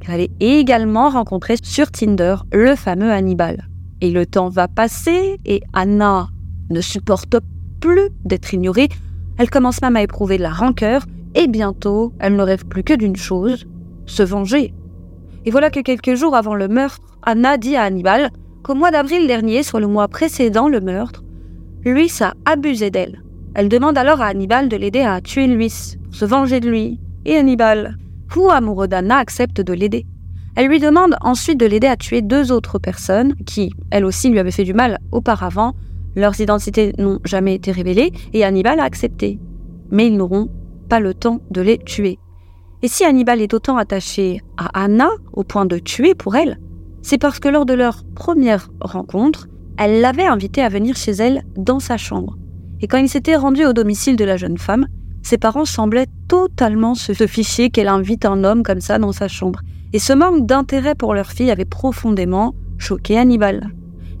qu'elle 0.00 0.14
avait 0.14 0.30
également 0.40 1.08
rencontré 1.08 1.56
sur 1.62 1.90
Tinder, 1.90 2.36
le 2.52 2.76
fameux 2.76 3.10
Hannibal. 3.10 3.68
Et 4.00 4.10
le 4.10 4.26
temps 4.26 4.48
va 4.48 4.68
passer 4.68 5.38
et 5.44 5.62
Anna 5.72 6.28
ne 6.70 6.80
supporte 6.80 7.36
plus 7.80 8.10
d'être 8.24 8.52
ignorée. 8.52 8.88
Elle 9.38 9.50
commence 9.50 9.80
même 9.82 9.96
à 9.96 10.02
éprouver 10.02 10.36
de 10.36 10.42
la 10.42 10.52
rancœur 10.52 11.06
et 11.34 11.48
bientôt, 11.48 12.12
elle 12.18 12.36
ne 12.36 12.42
rêve 12.42 12.66
plus 12.66 12.84
que 12.84 12.94
d'une 12.94 13.16
chose, 13.16 13.66
se 14.06 14.22
venger. 14.22 14.74
Et 15.44 15.50
voilà 15.50 15.70
que 15.70 15.80
quelques 15.80 16.14
jours 16.14 16.36
avant 16.36 16.54
le 16.54 16.68
meurtre, 16.68 17.00
Anna 17.22 17.56
dit 17.56 17.76
à 17.76 17.82
Hannibal 17.82 18.30
qu'au 18.64 18.74
mois 18.74 18.90
d'avril 18.90 19.28
dernier, 19.28 19.62
soit 19.62 19.78
le 19.78 19.86
mois 19.86 20.08
précédent 20.08 20.68
le 20.68 20.80
meurtre, 20.80 21.22
Luis 21.84 22.10
a 22.20 22.32
abusé 22.46 22.90
d'elle. 22.90 23.22
Elle 23.54 23.68
demande 23.68 23.98
alors 23.98 24.22
à 24.22 24.26
Hannibal 24.26 24.68
de 24.68 24.76
l'aider 24.76 25.02
à 25.02 25.20
tuer 25.20 25.46
Luis, 25.46 25.98
pour 26.02 26.14
se 26.14 26.24
venger 26.24 26.60
de 26.60 26.68
lui. 26.68 26.98
Et 27.26 27.36
Hannibal, 27.36 27.98
fou 28.28 28.50
amoureux 28.50 28.88
d'Anna, 28.88 29.18
accepte 29.18 29.60
de 29.60 29.72
l'aider. 29.74 30.06
Elle 30.56 30.68
lui 30.68 30.80
demande 30.80 31.14
ensuite 31.20 31.60
de 31.60 31.66
l'aider 31.66 31.86
à 31.86 31.96
tuer 31.96 32.22
deux 32.22 32.52
autres 32.52 32.78
personnes 32.78 33.34
qui, 33.44 33.70
elles 33.90 34.04
aussi, 34.04 34.30
lui 34.30 34.38
avaient 34.38 34.50
fait 34.50 34.64
du 34.64 34.74
mal 34.74 34.98
auparavant. 35.12 35.74
Leurs 36.16 36.40
identités 36.40 36.92
n'ont 36.98 37.20
jamais 37.24 37.54
été 37.54 37.70
révélées 37.70 38.12
et 38.32 38.44
Hannibal 38.44 38.80
a 38.80 38.84
accepté. 38.84 39.38
Mais 39.90 40.06
ils 40.06 40.16
n'auront 40.16 40.48
pas 40.88 41.00
le 41.00 41.12
temps 41.12 41.40
de 41.50 41.60
les 41.60 41.78
tuer. 41.78 42.18
Et 42.82 42.88
si 42.88 43.04
Hannibal 43.04 43.40
est 43.40 43.52
autant 43.52 43.76
attaché 43.76 44.40
à 44.56 44.84
Anna 44.84 45.10
au 45.32 45.44
point 45.44 45.66
de 45.66 45.78
tuer 45.78 46.14
pour 46.14 46.34
elle, 46.36 46.58
c'est 47.04 47.18
parce 47.18 47.38
que 47.38 47.48
lors 47.48 47.66
de 47.66 47.74
leur 47.74 48.02
première 48.14 48.70
rencontre, 48.80 49.46
elle 49.76 50.00
l'avait 50.00 50.24
invité 50.26 50.62
à 50.62 50.70
venir 50.70 50.96
chez 50.96 51.12
elle 51.12 51.42
dans 51.54 51.78
sa 51.78 51.98
chambre. 51.98 52.38
Et 52.80 52.86
quand 52.86 52.96
il 52.96 53.10
s'était 53.10 53.36
rendu 53.36 53.64
au 53.66 53.74
domicile 53.74 54.16
de 54.16 54.24
la 54.24 54.38
jeune 54.38 54.56
femme, 54.56 54.86
ses 55.22 55.36
parents 55.36 55.66
semblaient 55.66 56.06
totalement 56.28 56.94
se 56.94 57.12
ficher 57.26 57.68
qu'elle 57.68 57.88
invite 57.88 58.24
un 58.24 58.42
homme 58.42 58.62
comme 58.62 58.80
ça 58.80 58.98
dans 58.98 59.12
sa 59.12 59.28
chambre. 59.28 59.60
Et 59.92 59.98
ce 59.98 60.14
manque 60.14 60.46
d'intérêt 60.46 60.94
pour 60.94 61.12
leur 61.12 61.30
fille 61.30 61.50
avait 61.50 61.66
profondément 61.66 62.54
choqué 62.78 63.18
Hannibal. 63.18 63.70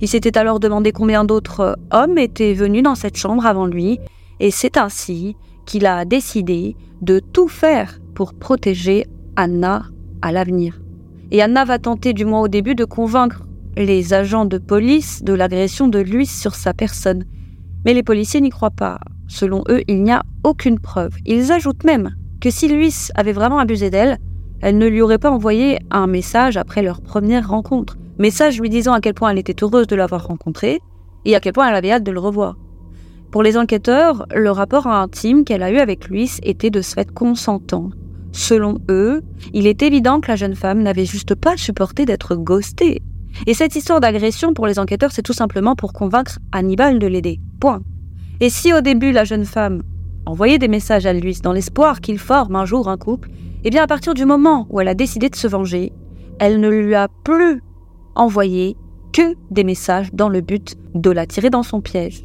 Il 0.02 0.08
s'était 0.08 0.36
alors 0.36 0.60
demandé 0.60 0.92
combien 0.92 1.24
d'autres 1.24 1.78
hommes 1.90 2.18
étaient 2.18 2.52
venus 2.52 2.82
dans 2.82 2.94
cette 2.94 3.16
chambre 3.16 3.46
avant 3.46 3.66
lui, 3.66 3.98
et 4.40 4.50
c'est 4.50 4.76
ainsi 4.76 5.36
qu'il 5.64 5.86
a 5.86 6.04
décidé 6.04 6.76
de 7.00 7.18
tout 7.18 7.48
faire 7.48 7.98
pour 8.14 8.34
protéger 8.34 9.06
Anna 9.36 9.84
à 10.20 10.32
l'avenir. 10.32 10.83
Et 11.30 11.42
Anna 11.42 11.64
va 11.64 11.78
tenter, 11.78 12.12
du 12.12 12.24
moins 12.24 12.40
au 12.40 12.48
début, 12.48 12.74
de 12.74 12.84
convaincre 12.84 13.42
les 13.76 14.14
agents 14.14 14.44
de 14.44 14.58
police 14.58 15.22
de 15.24 15.32
l'agression 15.32 15.88
de 15.88 15.98
Luis 15.98 16.26
sur 16.26 16.54
sa 16.54 16.74
personne. 16.74 17.24
Mais 17.84 17.94
les 17.94 18.02
policiers 18.02 18.40
n'y 18.40 18.50
croient 18.50 18.70
pas. 18.70 18.98
Selon 19.26 19.64
eux, 19.68 19.82
il 19.88 20.02
n'y 20.02 20.12
a 20.12 20.22
aucune 20.44 20.78
preuve. 20.78 21.14
Ils 21.26 21.50
ajoutent 21.50 21.84
même 21.84 22.14
que 22.40 22.50
si 22.50 22.68
Luis 22.68 23.08
avait 23.14 23.32
vraiment 23.32 23.58
abusé 23.58 23.90
d'elle, 23.90 24.18
elle 24.60 24.78
ne 24.78 24.86
lui 24.86 25.02
aurait 25.02 25.18
pas 25.18 25.30
envoyé 25.30 25.78
un 25.90 26.06
message 26.06 26.56
après 26.56 26.82
leur 26.82 27.00
première 27.00 27.48
rencontre. 27.48 27.96
Message 28.18 28.60
lui 28.60 28.70
disant 28.70 28.92
à 28.92 29.00
quel 29.00 29.14
point 29.14 29.30
elle 29.30 29.38
était 29.38 29.64
heureuse 29.64 29.86
de 29.86 29.96
l'avoir 29.96 30.26
rencontré 30.26 30.80
et 31.24 31.34
à 31.34 31.40
quel 31.40 31.52
point 31.52 31.68
elle 31.68 31.74
avait 31.74 31.90
hâte 31.90 32.04
de 32.04 32.12
le 32.12 32.20
revoir. 32.20 32.56
Pour 33.30 33.42
les 33.42 33.56
enquêteurs, 33.56 34.26
le 34.34 34.50
rapport 34.50 34.86
intime 34.86 35.44
qu'elle 35.44 35.62
a 35.62 35.70
eu 35.70 35.78
avec 35.78 36.08
Luis 36.08 36.38
était 36.44 36.70
de 36.70 36.80
ce 36.80 36.94
fait 36.94 37.12
consentant. 37.12 37.90
Selon 38.34 38.78
eux, 38.90 39.22
il 39.52 39.68
est 39.68 39.80
évident 39.82 40.20
que 40.20 40.26
la 40.26 40.34
jeune 40.34 40.56
femme 40.56 40.82
n'avait 40.82 41.04
juste 41.04 41.36
pas 41.36 41.56
supporté 41.56 42.04
d'être 42.04 42.34
ghostée. 42.34 43.00
Et 43.46 43.54
cette 43.54 43.76
histoire 43.76 44.00
d'agression 44.00 44.54
pour 44.54 44.66
les 44.66 44.80
enquêteurs, 44.80 45.12
c'est 45.12 45.22
tout 45.22 45.32
simplement 45.32 45.76
pour 45.76 45.92
convaincre 45.92 46.40
Hannibal 46.50 46.98
de 46.98 47.06
l'aider. 47.06 47.38
Point. 47.60 47.82
Et 48.40 48.50
si 48.50 48.72
au 48.72 48.80
début 48.80 49.12
la 49.12 49.22
jeune 49.22 49.44
femme 49.44 49.82
envoyait 50.26 50.58
des 50.58 50.66
messages 50.66 51.06
à 51.06 51.12
Luis 51.12 51.38
dans 51.42 51.52
l'espoir 51.52 52.00
qu'il 52.00 52.18
forme 52.18 52.56
un 52.56 52.64
jour 52.64 52.88
un 52.88 52.96
couple, 52.96 53.30
eh 53.62 53.70
bien 53.70 53.84
à 53.84 53.86
partir 53.86 54.14
du 54.14 54.24
moment 54.24 54.66
où 54.68 54.80
elle 54.80 54.88
a 54.88 54.94
décidé 54.94 55.28
de 55.28 55.36
se 55.36 55.46
venger, 55.46 55.92
elle 56.40 56.58
ne 56.58 56.68
lui 56.68 56.96
a 56.96 57.06
plus 57.22 57.62
envoyé 58.16 58.76
que 59.12 59.36
des 59.52 59.62
messages 59.62 60.12
dans 60.12 60.28
le 60.28 60.40
but 60.40 60.74
de 60.94 61.10
la 61.10 61.24
tirer 61.24 61.50
dans 61.50 61.62
son 61.62 61.80
piège. 61.80 62.24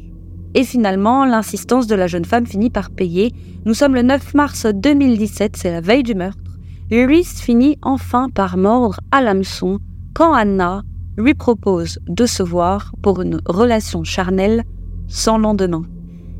Et 0.54 0.64
finalement, 0.64 1.24
l'insistance 1.24 1.86
de 1.86 1.94
la 1.94 2.06
jeune 2.06 2.24
femme 2.24 2.46
finit 2.46 2.70
par 2.70 2.90
payer. 2.90 3.32
Nous 3.64 3.74
sommes 3.74 3.94
le 3.94 4.02
9 4.02 4.34
mars 4.34 4.66
2017, 4.66 5.56
c'est 5.56 5.70
la 5.70 5.80
veille 5.80 6.02
du 6.02 6.14
meurtre. 6.14 6.58
Luis 6.90 7.24
finit 7.24 7.78
enfin 7.82 8.28
par 8.28 8.56
mordre 8.56 8.98
à 9.12 9.20
l'hameçon 9.20 9.78
quand 10.12 10.32
Anna 10.32 10.82
lui 11.16 11.34
propose 11.34 12.00
de 12.08 12.26
se 12.26 12.42
voir 12.42 12.92
pour 13.02 13.22
une 13.22 13.40
relation 13.46 14.02
charnelle 14.02 14.64
sans 15.06 15.38
lendemain. 15.38 15.82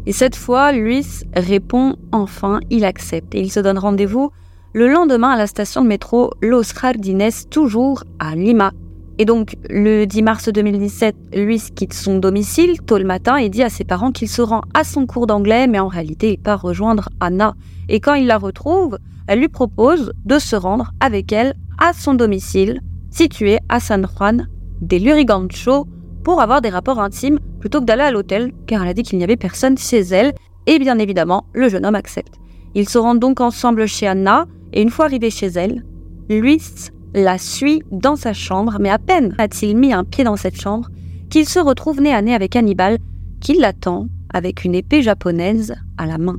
Et 0.07 0.13
cette 0.13 0.35
fois, 0.35 0.73
Luis 0.73 1.07
répond 1.35 1.97
enfin, 2.11 2.61
il 2.71 2.85
accepte 2.85 3.35
et 3.35 3.41
il 3.41 3.51
se 3.51 3.61
donne 3.61 3.79
rendez-vous 3.79 4.31
le 4.73 4.89
lendemain 4.89 5.31
à 5.31 5.37
la 5.37 5.47
station 5.47 5.83
de 5.83 5.89
métro 5.89 6.31
Los 6.41 6.75
Jardines, 6.81 7.31
toujours 7.51 8.05
à 8.19 8.35
Lima, 8.35 8.73
et 9.21 9.27
donc, 9.27 9.59
le 9.69 10.07
10 10.07 10.23
mars 10.23 10.49
2017, 10.49 11.15
Luis 11.35 11.65
quitte 11.77 11.93
son 11.93 12.17
domicile 12.17 12.81
tôt 12.81 12.97
le 12.97 13.05
matin 13.05 13.37
et 13.37 13.51
dit 13.51 13.63
à 13.63 13.69
ses 13.69 13.85
parents 13.85 14.13
qu'il 14.13 14.31
se 14.31 14.41
rend 14.41 14.63
à 14.73 14.83
son 14.83 15.05
cours 15.05 15.27
d'anglais, 15.27 15.67
mais 15.67 15.79
en 15.79 15.89
réalité, 15.89 16.31
il 16.33 16.39
part 16.39 16.63
rejoindre 16.63 17.11
Anna. 17.21 17.53
Et 17.91 18.01
quand 18.01 18.15
il 18.15 18.27
la 18.27 18.39
retrouve, 18.39 18.97
elle 19.27 19.41
lui 19.41 19.49
propose 19.49 20.15
de 20.25 20.39
se 20.39 20.57
rendre 20.57 20.93
avec 21.01 21.33
elle 21.33 21.53
à 21.77 21.93
son 21.93 22.15
domicile, 22.15 22.81
situé 23.11 23.59
à 23.69 23.79
San 23.79 24.07
Juan 24.07 24.49
de 24.81 24.97
Lurigancho, 24.97 25.87
pour 26.25 26.41
avoir 26.41 26.63
des 26.63 26.71
rapports 26.71 26.99
intimes 26.99 27.41
plutôt 27.61 27.81
que 27.81 27.85
d'aller 27.85 28.05
à 28.05 28.13
l'hôtel, 28.13 28.53
car 28.67 28.83
elle 28.83 28.89
a 28.89 28.95
dit 28.95 29.03
qu'il 29.03 29.19
n'y 29.19 29.25
avait 29.25 29.37
personne 29.37 29.77
chez 29.77 30.01
elle. 30.01 30.33
Et 30.67 30.79
bien 30.79 30.99
évidemment, 30.99 31.45
le 31.53 31.69
jeune 31.69 31.85
homme 31.85 31.95
accepte. 31.95 32.37
Ils 32.75 32.89
se 32.89 32.97
rendent 32.97 33.21
donc 33.21 33.43
ensemble 33.43 33.87
chez 33.87 34.07
Anna, 34.07 34.47
et 34.73 34.81
une 34.81 34.89
fois 34.89 35.05
arrivé 35.05 35.29
chez 35.29 35.49
elle, 35.49 35.85
Luis 36.31 36.91
la 37.15 37.39
suit 37.39 37.83
dans 37.91 38.17
sa 38.17 38.33
chambre, 38.33 38.77
mais 38.81 38.91
à 38.91 38.99
peine 38.99 39.35
a-t-il 39.39 39.77
mis 39.77 39.93
un 39.93 40.05
pied 40.05 40.25
dans 40.25 40.37
cette 40.37 40.61
chambre 40.61 40.89
qu'il 41.29 41.49
se 41.49 41.59
retrouve 41.59 42.01
nez 42.01 42.13
à 42.13 42.23
nez 42.23 42.35
avec 42.35 42.57
Hannibal, 42.57 42.99
qui 43.41 43.55
l'attend 43.55 44.07
avec 44.33 44.65
une 44.65 44.75
épée 44.75 45.03
japonaise 45.03 45.75
à 45.97 46.07
la 46.07 46.19
main. 46.19 46.39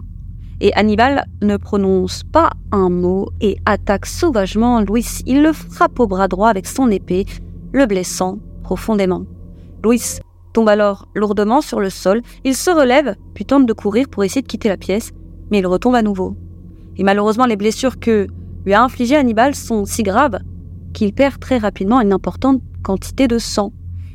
Et 0.59 0.73
Hannibal 0.75 1.25
ne 1.41 1.57
prononce 1.57 2.23
pas 2.23 2.51
un 2.71 2.89
mot 2.89 3.29
et 3.41 3.57
attaque 3.65 4.05
sauvagement 4.05 4.81
Louis. 4.81 5.07
Il 5.25 5.41
le 5.41 5.53
frappe 5.53 5.99
au 5.99 6.07
bras 6.07 6.27
droit 6.27 6.49
avec 6.49 6.67
son 6.67 6.89
épée, 6.91 7.25
le 7.71 7.85
blessant 7.87 8.37
profondément. 8.61 9.23
Louis 9.83 10.19
tombe 10.53 10.69
alors 10.69 11.07
lourdement 11.15 11.61
sur 11.61 11.79
le 11.79 11.89
sol. 11.89 12.21
Il 12.43 12.55
se 12.55 12.69
relève, 12.69 13.15
puis 13.33 13.45
tente 13.45 13.65
de 13.65 13.73
courir 13.73 14.07
pour 14.07 14.23
essayer 14.23 14.41
de 14.41 14.47
quitter 14.47 14.69
la 14.69 14.77
pièce, 14.77 15.11
mais 15.49 15.59
il 15.59 15.67
retombe 15.67 15.95
à 15.95 16.03
nouveau. 16.03 16.35
Et 16.97 17.03
malheureusement, 17.03 17.45
les 17.45 17.55
blessures 17.55 17.99
que 17.99 18.27
lui 18.65 18.73
a 18.73 18.83
infligées 18.83 19.15
Hannibal 19.15 19.55
sont 19.55 19.85
si 19.85 20.03
graves 20.03 20.39
qu'il 20.93 21.13
perd 21.13 21.39
très 21.39 21.57
rapidement 21.57 22.01
une 22.01 22.13
importante 22.13 22.61
quantité 22.83 23.27
de 23.27 23.37
sang. 23.37 23.73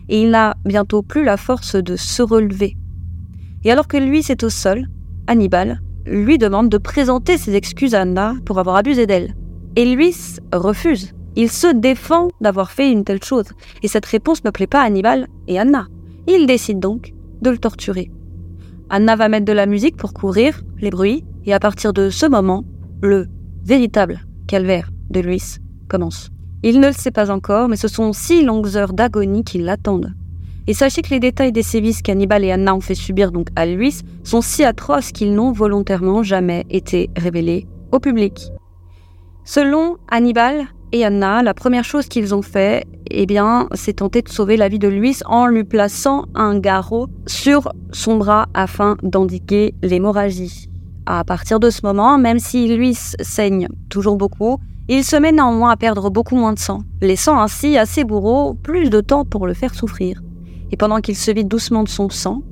Et 0.08 0.22
il 0.22 0.30
n'a 0.30 0.56
bientôt 0.64 1.02
plus 1.02 1.24
la 1.24 1.36
force 1.36 1.74
de 1.76 1.96
se 1.96 2.22
relever. 2.22 2.76
Et 3.64 3.72
alors 3.72 3.88
que 3.88 3.96
lui 3.96 4.20
est 4.28 4.44
au 4.44 4.50
sol, 4.50 4.86
Hannibal 5.26 5.80
lui 6.06 6.38
demande 6.38 6.68
de 6.68 6.78
présenter 6.78 7.36
ses 7.36 7.54
excuses 7.54 7.94
à 7.94 8.02
Anna 8.02 8.34
pour 8.44 8.58
avoir 8.58 8.76
abusé 8.76 9.06
d'elle. 9.06 9.34
Et 9.74 9.84
Luis 9.84 10.38
refuse. 10.52 11.12
Il 11.34 11.50
se 11.50 11.66
défend 11.66 12.28
d'avoir 12.40 12.70
fait 12.70 12.90
une 12.90 13.04
telle 13.04 13.22
chose. 13.22 13.46
Et 13.82 13.88
cette 13.88 14.06
réponse 14.06 14.44
ne 14.44 14.50
plaît 14.50 14.66
pas 14.66 14.80
à 14.80 14.84
Hannibal 14.84 15.26
et 15.48 15.58
Anna. 15.58 15.86
Il 16.28 16.46
décide 16.46 16.78
donc 16.78 17.12
de 17.42 17.50
le 17.50 17.58
torturer. 17.58 18.10
Anna 18.88 19.16
va 19.16 19.28
mettre 19.28 19.44
de 19.44 19.52
la 19.52 19.66
musique 19.66 19.96
pour 19.96 20.14
couvrir 20.14 20.62
les 20.78 20.90
bruits, 20.90 21.24
et 21.44 21.52
à 21.52 21.60
partir 21.60 21.92
de 21.92 22.08
ce 22.08 22.26
moment, 22.26 22.64
le 23.02 23.26
véritable 23.64 24.20
calvaire 24.46 24.90
de 25.10 25.20
Luis 25.20 25.58
commence. 25.88 26.30
Il 26.68 26.80
ne 26.80 26.88
le 26.88 26.92
sait 26.92 27.12
pas 27.12 27.30
encore, 27.30 27.68
mais 27.68 27.76
ce 27.76 27.86
sont 27.86 28.12
six 28.12 28.42
longues 28.42 28.76
heures 28.76 28.92
d'agonie 28.92 29.44
qui 29.44 29.58
l'attendent. 29.58 30.12
Et 30.66 30.74
sachez 30.74 31.00
que 31.00 31.10
les 31.10 31.20
détails 31.20 31.52
des 31.52 31.62
sévices 31.62 32.02
qu'Hannibal 32.02 32.42
et 32.42 32.50
Anna 32.50 32.74
ont 32.74 32.80
fait 32.80 32.96
subir 32.96 33.30
donc 33.30 33.50
à 33.54 33.66
Luis 33.66 34.00
sont 34.24 34.40
si 34.40 34.64
atroces 34.64 35.12
qu'ils 35.12 35.32
n'ont 35.32 35.52
volontairement 35.52 36.24
jamais 36.24 36.66
été 36.68 37.08
révélés 37.16 37.68
au 37.92 38.00
public. 38.00 38.50
Selon 39.44 39.98
Hannibal 40.10 40.64
et 40.90 41.04
Anna, 41.04 41.44
la 41.44 41.54
première 41.54 41.84
chose 41.84 42.08
qu'ils 42.08 42.34
ont 42.34 42.42
fait, 42.42 42.84
eh 43.12 43.26
bien, 43.26 43.68
c'est 43.74 43.98
tenter 43.98 44.22
de 44.22 44.28
sauver 44.28 44.56
la 44.56 44.68
vie 44.68 44.80
de 44.80 44.88
Luis 44.88 45.20
en 45.26 45.46
lui 45.46 45.62
plaçant 45.62 46.24
un 46.34 46.58
garrot 46.58 47.06
sur 47.28 47.70
son 47.92 48.16
bras 48.16 48.46
afin 48.54 48.96
d'indiquer 49.04 49.72
l'hémorragie. 49.84 50.68
À 51.06 51.22
partir 51.22 51.60
de 51.60 51.70
ce 51.70 51.82
moment, 51.84 52.18
même 52.18 52.40
si 52.40 52.76
Luis 52.76 52.98
saigne 53.20 53.68
toujours 53.88 54.16
beaucoup, 54.16 54.58
il 54.88 55.04
se 55.04 55.16
met 55.16 55.32
néanmoins 55.32 55.70
à 55.70 55.76
perdre 55.76 56.10
beaucoup 56.10 56.36
moins 56.36 56.52
de 56.52 56.58
sang, 56.58 56.82
laissant 57.00 57.40
ainsi 57.40 57.76
à 57.76 57.86
ses 57.86 58.04
bourreaux 58.04 58.54
plus 58.54 58.90
de 58.90 59.00
temps 59.00 59.24
pour 59.24 59.46
le 59.46 59.54
faire 59.54 59.74
souffrir 59.74 60.20
et 60.70 60.76
pendant 60.76 61.00
qu'il 61.00 61.16
se 61.16 61.30
vide 61.30 61.48
doucement 61.48 61.84
de 61.84 61.88
son 61.88 62.08
sang, 62.10 62.42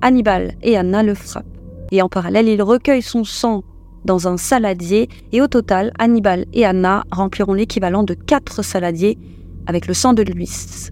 Hannibal 0.00 0.54
et 0.62 0.76
Anna 0.76 1.02
le 1.02 1.14
frappent. 1.14 1.46
Et 1.90 2.02
en 2.02 2.08
parallèle, 2.08 2.48
ils 2.48 2.62
recueillent 2.62 3.02
son 3.02 3.24
sang 3.24 3.62
dans 4.04 4.28
un 4.28 4.36
saladier, 4.36 5.08
et 5.32 5.40
au 5.40 5.46
total, 5.46 5.92
Hannibal 5.98 6.44
et 6.52 6.66
Anna 6.66 7.04
rempliront 7.10 7.54
l'équivalent 7.54 8.02
de 8.02 8.14
quatre 8.14 8.62
saladiers 8.62 9.18
avec 9.66 9.86
le 9.86 9.94
sang 9.94 10.12
de 10.12 10.22
Luis. 10.22 10.90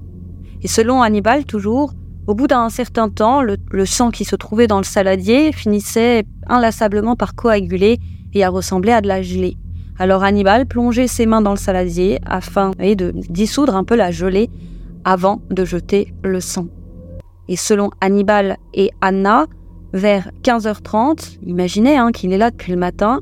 Et 0.62 0.68
selon 0.68 1.02
Hannibal, 1.02 1.44
toujours, 1.44 1.92
au 2.26 2.34
bout 2.34 2.46
d'un 2.46 2.70
certain 2.70 3.10
temps, 3.10 3.42
le, 3.42 3.84
sang 3.84 4.10
qui 4.10 4.24
se 4.24 4.36
trouvait 4.36 4.66
dans 4.66 4.78
le 4.78 4.84
saladier 4.84 5.52
finissait 5.52 6.24
inlassablement 6.46 7.16
par 7.16 7.34
coaguler 7.34 7.98
et 8.32 8.44
à 8.44 8.48
ressembler 8.48 8.92
à 8.92 9.02
de 9.02 9.08
la 9.08 9.20
gelée. 9.20 9.56
Alors 9.98 10.24
Hannibal 10.24 10.66
plongeait 10.66 11.06
ses 11.06 11.26
mains 11.26 11.42
dans 11.42 11.50
le 11.50 11.56
saladier 11.56 12.18
afin 12.24 12.70
de 12.78 13.12
dissoudre 13.28 13.76
un 13.76 13.84
peu 13.84 13.94
la 13.94 14.10
gelée 14.10 14.50
avant 15.04 15.40
de 15.50 15.64
jeter 15.64 16.12
le 16.22 16.40
sang. 16.40 16.66
Et 17.48 17.56
selon 17.56 17.90
Hannibal 18.00 18.56
et 18.72 18.90
Anna, 19.00 19.46
vers 19.92 20.30
15h30, 20.42 21.38
imaginez 21.44 21.96
hein, 21.96 22.12
qu'il 22.12 22.32
est 22.32 22.38
là 22.38 22.50
depuis 22.50 22.72
le 22.72 22.78
matin, 22.78 23.20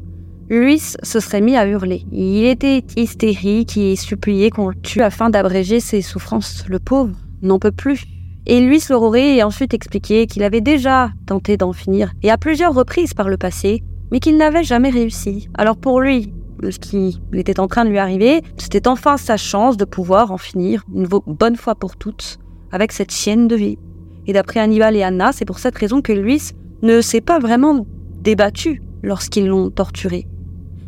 Luis 0.49 0.97
se 1.03 1.21
serait 1.21 1.41
mis 1.41 1.57
à 1.57 1.67
hurler. 1.67 2.05
Il 2.13 2.45
était 2.45 2.85
hystérique 2.97 3.77
et 3.77 3.97
suppliait 3.97 4.51
qu'on 4.51 4.69
le 4.69 4.75
tue 4.75 5.03
afin 5.03 5.31
d'abréger 5.31 5.81
ses 5.81 6.03
souffrances. 6.03 6.65
Le 6.69 6.79
pauvre 6.79 7.15
n'en 7.43 7.59
peut 7.59 7.71
plus. 7.71 8.05
Et 8.47 8.61
Luis 8.61 8.83
leur 8.89 9.03
ensuite 9.45 9.75
expliqué 9.75 10.27
qu'il 10.27 10.43
avait 10.43 10.61
déjà 10.61 11.13
tenté 11.27 11.57
d'en 11.57 11.73
finir, 11.73 12.13
et 12.23 12.31
à 12.31 12.39
plusieurs 12.39 12.75
reprises 12.75 13.15
par 13.15 13.29
le 13.29 13.37
passé, 13.37 13.83
mais 14.11 14.19
qu'il 14.19 14.37
n'avait 14.39 14.65
jamais 14.65 14.91
réussi. 14.91 15.49
Alors 15.55 15.77
pour 15.77 16.01
lui, 16.01 16.33
ce 16.69 16.79
qui 16.79 17.21
était 17.33 17.61
en 17.61 17.69
train 17.69 17.85
de 17.85 17.91
lui 17.91 17.99
arriver, 17.99 18.43
c'était 18.57 18.89
enfin 18.89 19.17
sa 19.17 19.37
chance 19.37 19.77
de 19.77 19.85
pouvoir 19.85 20.33
en 20.33 20.39
finir 20.39 20.85
une 20.95 21.07
bonne 21.07 21.57
fois 21.57 21.75
pour 21.75 21.97
toutes 21.97 22.39
avec 22.73 22.93
cette 22.93 23.13
chienne 23.13 23.49
de 23.49 23.57
vie. 23.57 23.79
Et 24.27 24.33
d'après 24.33 24.61
Hannibal 24.61 24.97
et 24.97 25.03
Anna, 25.03 25.33
c'est 25.33 25.45
pour 25.45 25.59
cette 25.59 25.77
raison 25.77 26.03
que 26.03 26.13
Luis 26.13 26.53
ne 26.83 27.01
s'est 27.01 27.21
pas 27.21 27.39
vraiment 27.39 27.87
débattu 28.21 28.83
lorsqu'ils 29.03 29.47
l'ont 29.47 29.71
torturé. 29.71 30.27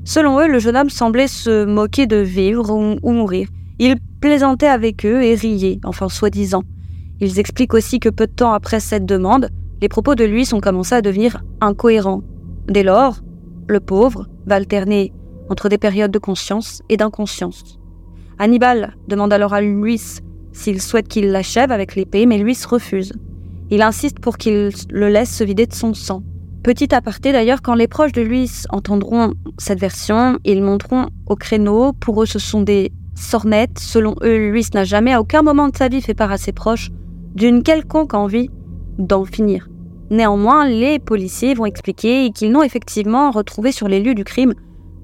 Selon 0.04 0.40
eux, 0.40 0.48
le 0.48 0.58
jeune 0.58 0.76
homme 0.76 0.90
semblait 0.90 1.28
se 1.28 1.64
moquer 1.64 2.06
de 2.06 2.16
vivre 2.16 2.70
ou, 2.70 3.12
mourir. 3.12 3.48
Il 3.78 3.96
plaisantait 4.20 4.66
avec 4.66 5.06
eux 5.06 5.22
et 5.22 5.34
riait, 5.34 5.80
enfin 5.84 6.08
soi-disant. 6.08 6.62
Ils 7.20 7.38
expliquent 7.38 7.74
aussi 7.74 8.00
que 8.00 8.08
peu 8.08 8.26
de 8.26 8.32
temps 8.32 8.52
après 8.52 8.80
cette 8.80 9.06
demande, 9.06 9.48
les 9.80 9.88
propos 9.88 10.14
de 10.14 10.24
Luis 10.24 10.52
ont 10.52 10.60
commencé 10.60 10.94
à 10.94 11.02
devenir 11.02 11.42
incohérents. 11.60 12.22
Dès 12.68 12.82
lors, 12.82 13.20
le 13.68 13.80
pauvre 13.80 14.28
va 14.46 14.56
alterner 14.56 15.12
entre 15.52 15.68
des 15.68 15.76
périodes 15.76 16.10
de 16.10 16.18
conscience 16.18 16.82
et 16.88 16.96
d'inconscience. 16.96 17.78
Hannibal 18.38 18.96
demande 19.06 19.34
alors 19.34 19.52
à 19.52 19.60
Luis 19.60 20.20
s'il 20.52 20.80
souhaite 20.80 21.08
qu'il 21.08 21.30
l'achève 21.30 21.70
avec 21.70 21.94
l'épée, 21.94 22.24
mais 22.24 22.38
Luis 22.38 22.58
refuse. 22.66 23.12
Il 23.70 23.82
insiste 23.82 24.18
pour 24.18 24.38
qu'il 24.38 24.70
le 24.90 25.08
laisse 25.08 25.36
se 25.36 25.44
vider 25.44 25.66
de 25.66 25.74
son 25.74 25.92
sang. 25.92 26.22
Petit 26.62 26.94
aparté 26.94 27.32
d'ailleurs, 27.32 27.60
quand 27.60 27.74
les 27.74 27.86
proches 27.86 28.12
de 28.12 28.22
Luis 28.22 28.64
entendront 28.70 29.34
cette 29.58 29.78
version, 29.78 30.38
ils 30.44 30.62
monteront 30.62 31.08
au 31.26 31.36
créneau. 31.36 31.92
Pour 31.92 32.22
eux, 32.22 32.26
ce 32.26 32.38
sont 32.38 32.62
des 32.62 32.90
sornettes. 33.14 33.78
Selon 33.78 34.14
eux, 34.22 34.50
Luis 34.50 34.66
n'a 34.72 34.84
jamais 34.84 35.12
à 35.12 35.20
aucun 35.20 35.42
moment 35.42 35.68
de 35.68 35.76
sa 35.76 35.88
vie 35.88 36.00
fait 36.00 36.14
part 36.14 36.32
à 36.32 36.38
ses 36.38 36.52
proches 36.52 36.90
d'une 37.34 37.62
quelconque 37.62 38.14
envie 38.14 38.48
d'en 38.98 39.24
finir. 39.24 39.68
Néanmoins, 40.10 40.66
les 40.66 40.98
policiers 40.98 41.54
vont 41.54 41.66
expliquer 41.66 42.30
qu'ils 42.30 42.52
n'ont 42.52 42.62
effectivement 42.62 43.30
retrouvé 43.30 43.70
sur 43.70 43.88
les 43.88 44.00
lieux 44.00 44.14
du 44.14 44.24
crime 44.24 44.54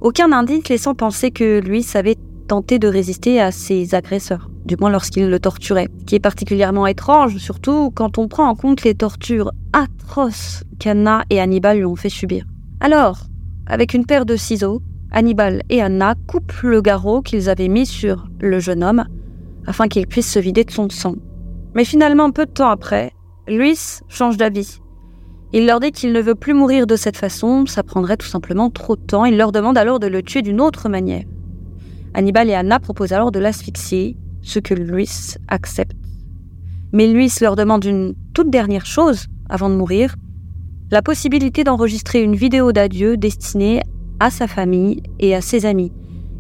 aucun 0.00 0.32
indice 0.32 0.68
laissant 0.68 0.94
penser 0.94 1.30
que 1.30 1.61
lui 1.61 1.82
savait 1.82 2.16
tenter 2.46 2.78
de 2.78 2.88
résister 2.88 3.40
à 3.40 3.50
ses 3.50 3.94
agresseurs, 3.94 4.50
du 4.64 4.76
moins 4.76 4.90
lorsqu'il 4.90 5.28
le 5.28 5.38
torturait, 5.38 5.88
qui 6.06 6.14
est 6.14 6.20
particulièrement 6.20 6.87
étrange, 6.87 7.37
surtout 7.38 7.90
quand 7.94 8.18
on 8.18 8.28
prend 8.28 8.48
en 8.48 8.54
compte 8.54 8.84
les 8.84 8.94
tortures 8.94 9.52
atroces 9.72 10.64
qu'Anna 10.78 11.24
et 11.30 11.40
Hannibal 11.40 11.78
lui 11.78 11.84
ont 11.84 11.96
fait 11.96 12.08
subir. 12.08 12.44
Alors, 12.80 13.24
avec 13.66 13.92
une 13.92 14.06
paire 14.06 14.24
de 14.24 14.37
ciseaux, 14.37 14.80
Hannibal 15.11 15.62
et 15.68 15.82
Anna 15.82 16.14
coupent 16.26 16.62
le 16.62 16.80
garrot 16.80 17.22
qu'ils 17.22 17.48
avaient 17.48 17.68
mis 17.68 17.87
sur 17.87 18.28
le 18.40 18.61
jeune 18.61 18.84
homme 18.84 19.04
afin 19.66 19.88
qu'il 19.88 20.06
puisse 20.06 20.30
se 20.30 20.38
vider 20.38 20.64
de 20.64 20.70
son 20.70 20.88
sang. 20.88 21.16
Mais 21.74 21.84
finalement, 21.84 22.30
peu 22.30 22.46
de 22.46 22.50
temps 22.50 22.70
après, 22.70 23.12
Luis 23.46 24.00
change 24.08 24.37
d'avis 24.37 24.80
il 25.52 25.66
leur 25.66 25.80
dit 25.80 25.92
qu'il 25.92 26.12
ne 26.12 26.20
veut 26.20 26.34
plus 26.34 26.52
mourir 26.52 26.87
de 26.87 26.96
cette 26.96 27.16
façon, 27.16 27.64
ça 27.64 27.82
prendrait 27.82 28.18
tout 28.18 28.26
simplement 28.26 28.68
trop 28.68 28.96
de 28.96 29.00
temps. 29.00 29.24
Il 29.24 29.38
leur 29.38 29.50
demande 29.50 29.78
alors 29.78 29.98
de 29.98 30.06
le 30.06 30.22
tuer 30.22 30.42
d'une 30.42 30.61
autre 30.61 30.88
manière. 30.88 31.24
Hannibal 32.14 32.50
et 32.50 32.54
Anna 32.54 32.78
proposent 32.78 33.12
alors 33.12 33.32
de 33.32 33.38
l'asphyxier, 33.38 34.16
ce 34.42 34.58
que 34.58 34.74
Luis 34.74 35.37
accepte. 35.48 35.96
Mais 36.92 37.06
Luis 37.06 37.32
leur 37.40 37.56
demande 37.56 37.84
une 37.84 38.14
toute 38.34 38.50
dernière 38.50 38.87
chose 38.87 39.26
avant 39.48 39.70
de 39.70 39.74
mourir, 39.74 40.16
la 40.90 41.02
possibilité 41.02 41.64
d'enregistrer 41.64 42.22
une 42.22 42.34
vidéo 42.34 42.72
d'adieu 42.72 43.16
destinée 43.16 43.82
à 44.20 44.30
sa 44.30 44.46
famille 44.46 45.02
et 45.18 45.34
à 45.34 45.40
ses 45.40 45.66
amis. 45.66 45.92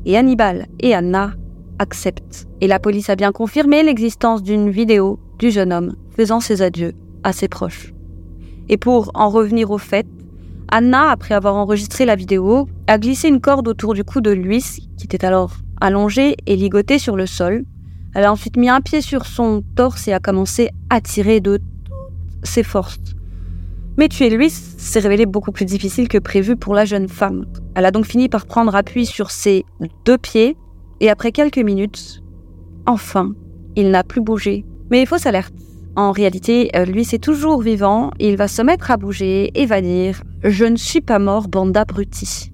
Et 0.04 0.16
Hannibal 0.16 0.66
et 0.80 0.94
Anna 0.94 1.32
acceptent. 1.78 2.46
Et 2.60 2.66
la 2.66 2.78
police 2.78 3.10
a 3.10 3.16
bien 3.16 3.32
confirmé 3.32 3.82
l'existence 3.82 4.42
d'une 4.42 4.70
vidéo 4.70 5.18
du 5.38 5.50
jeune 5.50 5.72
homme 5.72 5.96
faisant 6.16 6.40
ses 6.40 6.62
adieux 6.62 6.92
à 7.22 7.32
ses 7.32 7.48
proches. 7.48 7.92
Et 8.68 8.76
pour 8.76 9.10
en 9.14 9.30
revenir 9.30 9.70
au 9.70 9.78
fait, 9.78 10.06
Anna, 10.70 11.10
après 11.10 11.34
avoir 11.34 11.56
enregistré 11.56 12.04
la 12.04 12.16
vidéo, 12.16 12.68
a 12.86 12.98
glissé 12.98 13.28
une 13.28 13.40
corde 13.40 13.68
autour 13.68 13.94
du 13.94 14.04
cou 14.04 14.20
de 14.20 14.30
Luis, 14.30 14.88
qui 14.96 15.04
était 15.04 15.24
alors 15.24 15.52
allongé 15.80 16.36
et 16.46 16.56
ligoté 16.56 16.98
sur 16.98 17.16
le 17.16 17.26
sol. 17.26 17.64
Elle 18.14 18.24
a 18.24 18.32
ensuite 18.32 18.56
mis 18.56 18.68
un 18.68 18.80
pied 18.80 19.00
sur 19.00 19.24
son 19.26 19.62
torse 19.76 20.08
et 20.08 20.12
a 20.12 20.20
commencé 20.20 20.70
à 20.90 21.00
tirer 21.00 21.40
de 21.40 21.56
toutes 21.56 22.44
ses 22.44 22.62
forces. 22.62 22.98
Mais 23.96 24.08
tuer 24.08 24.30
Luis 24.30 24.50
s'est 24.50 25.00
révélé 25.00 25.26
beaucoup 25.26 25.52
plus 25.52 25.64
difficile 25.64 26.08
que 26.08 26.18
prévu 26.18 26.54
pour 26.56 26.74
la 26.74 26.84
jeune 26.84 27.08
femme. 27.08 27.46
Elle 27.74 27.84
a 27.84 27.90
donc 27.90 28.06
fini 28.06 28.28
par 28.28 28.46
prendre 28.46 28.74
appui 28.76 29.06
sur 29.06 29.30
ses 29.30 29.64
deux 30.04 30.18
pieds 30.18 30.56
et 31.00 31.10
après 31.10 31.32
quelques 31.32 31.58
minutes, 31.58 32.22
enfin, 32.86 33.32
il 33.74 33.90
n'a 33.90 34.04
plus 34.04 34.20
bougé. 34.20 34.64
Mais 34.90 35.00
il 35.00 35.06
faut 35.06 35.18
s'alerter. 35.18 35.67
En 35.98 36.12
réalité, 36.12 36.70
euh, 36.76 36.84
lui, 36.84 37.04
c'est 37.04 37.18
toujours 37.18 37.60
vivant. 37.60 38.12
Il 38.20 38.36
va 38.36 38.46
se 38.46 38.62
mettre 38.62 38.92
à 38.92 38.96
bouger 38.96 39.50
et 39.60 39.66
va 39.66 39.80
dire 39.80 40.22
Je 40.44 40.64
ne 40.64 40.76
suis 40.76 41.00
pas 41.00 41.18
mort, 41.18 41.48
bande 41.48 41.72
d'abrutis. 41.72 42.52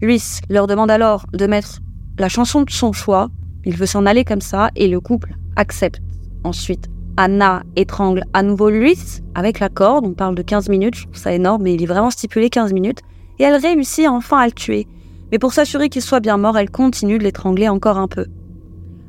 Luis 0.00 0.38
leur 0.48 0.68
demande 0.68 0.88
alors 0.88 1.26
de 1.32 1.46
mettre 1.48 1.80
la 2.16 2.28
chanson 2.28 2.62
de 2.62 2.70
son 2.70 2.92
choix. 2.92 3.28
Il 3.64 3.74
veut 3.74 3.86
s'en 3.86 4.06
aller 4.06 4.22
comme 4.22 4.40
ça 4.40 4.70
et 4.76 4.86
le 4.86 5.00
couple 5.00 5.34
accepte. 5.56 6.00
Ensuite, 6.44 6.86
Anna 7.16 7.64
étrangle 7.74 8.22
à 8.34 8.44
nouveau 8.44 8.70
Luis 8.70 9.20
avec 9.34 9.58
la 9.58 9.68
corde. 9.68 10.06
On 10.06 10.12
parle 10.12 10.36
de 10.36 10.42
15 10.42 10.68
minutes, 10.68 10.94
je 10.94 11.02
trouve 11.06 11.16
ça 11.16 11.32
énorme, 11.32 11.64
mais 11.64 11.74
il 11.74 11.82
est 11.82 11.86
vraiment 11.86 12.10
stipulé 12.10 12.50
15 12.50 12.72
minutes. 12.72 13.00
et 13.40 13.42
elle 13.42 13.60
réussit 13.60 14.06
enfin 14.06 14.38
à 14.38 14.46
le 14.46 14.52
tuer. 14.52 14.86
Mais 15.32 15.40
pour 15.40 15.52
s'assurer 15.52 15.88
qu'il 15.88 16.02
soit 16.02 16.20
bien 16.20 16.36
mort, 16.36 16.56
elle 16.56 16.70
continue 16.70 17.18
de 17.18 17.24
l'étrangler 17.24 17.68
encore 17.68 17.98
un 17.98 18.06
peu. 18.06 18.26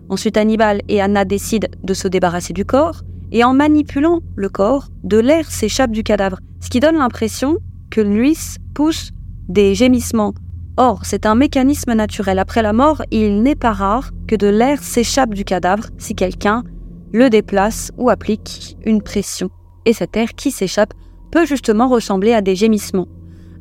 Ensuite, 0.09 0.35
Hannibal 0.35 0.81
et 0.87 0.99
Anna 0.99 1.25
décident 1.25 1.67
de 1.83 1.93
se 1.93 2.07
débarrasser 2.07 2.53
du 2.53 2.65
corps, 2.65 3.03
et 3.31 3.43
en 3.43 3.53
manipulant 3.53 4.19
le 4.35 4.49
corps, 4.49 4.87
de 5.03 5.17
l'air 5.17 5.49
s'échappe 5.49 5.91
du 5.91 6.03
cadavre, 6.03 6.39
ce 6.59 6.69
qui 6.69 6.79
donne 6.79 6.97
l'impression 6.97 7.57
que 7.89 8.01
Luis 8.01 8.57
pousse 8.73 9.11
des 9.47 9.75
gémissements. 9.75 10.33
Or, 10.77 11.01
c'est 11.03 11.25
un 11.25 11.35
mécanisme 11.35 11.93
naturel. 11.93 12.39
Après 12.39 12.61
la 12.61 12.73
mort, 12.73 13.03
il 13.11 13.43
n'est 13.43 13.55
pas 13.55 13.73
rare 13.73 14.11
que 14.27 14.35
de 14.35 14.47
l'air 14.47 14.81
s'échappe 14.81 15.33
du 15.33 15.43
cadavre 15.43 15.87
si 15.97 16.15
quelqu'un 16.15 16.63
le 17.11 17.29
déplace 17.29 17.91
ou 17.97 18.09
applique 18.09 18.77
une 18.85 19.01
pression. 19.01 19.49
Et 19.85 19.93
cet 19.93 20.15
air 20.15 20.33
qui 20.33 20.51
s'échappe 20.51 20.93
peut 21.31 21.45
justement 21.45 21.87
ressembler 21.87 22.33
à 22.33 22.41
des 22.41 22.55
gémissements. 22.55 23.07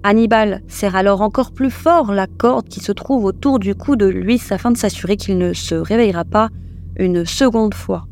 Hannibal 0.03 0.63
serre 0.69 0.97
alors 0.97 1.21
encore 1.21 1.53
plus 1.53 1.71
fort 1.71 2.13
la 2.13 2.27
corde 2.27 2.69
qui 2.69 2.81
se 2.81 2.93
trouve 2.93 3.25
autour 3.25 3.59
du 3.59 3.75
cou 3.75 3.97
de 3.97 4.07
Luis 4.07 4.41
afin 4.51 4.71
de 4.71 4.79
s'assurer 4.79 5.17
qu'il 5.17 5.37
ne 5.37 5.53
se 5.53 5.75
réveillera 5.75 6.25
pas 6.25 6.49
une 6.97 7.27
seconde 7.27 7.75
fois. 7.75 8.07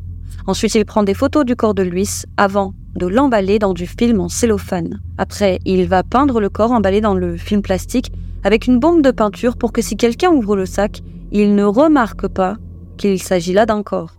Ensuite, 0.49 0.73
il 0.73 0.83
prend 0.83 1.03
des 1.03 1.13
photos 1.13 1.45
du 1.45 1.55
corps 1.55 1.75
de 1.75 1.83
Luis 1.83 2.23
avant 2.35 2.73
de 2.95 3.05
l'emballer 3.05 3.59
dans 3.59 3.75
du 3.75 3.85
film 3.85 4.19
en 4.19 4.29
cellophane. 4.29 4.99
Après, 5.19 5.59
il 5.63 5.87
va 5.87 6.01
peindre 6.01 6.41
le 6.41 6.49
corps 6.49 6.71
emballé 6.71 7.01
dans 7.01 7.13
le 7.13 7.37
film 7.37 7.61
plastique 7.61 8.11
avec 8.43 8.65
une 8.65 8.79
bombe 8.79 9.03
de 9.03 9.11
peinture 9.11 9.57
pour 9.57 9.71
que 9.71 9.83
si 9.83 9.95
quelqu'un 9.95 10.31
ouvre 10.31 10.55
le 10.55 10.65
sac, 10.65 11.03
il 11.31 11.53
ne 11.53 11.63
remarque 11.63 12.27
pas 12.27 12.55
qu'il 12.97 13.21
s'agit 13.21 13.53
là 13.53 13.67
d'un 13.67 13.83
corps. 13.83 14.15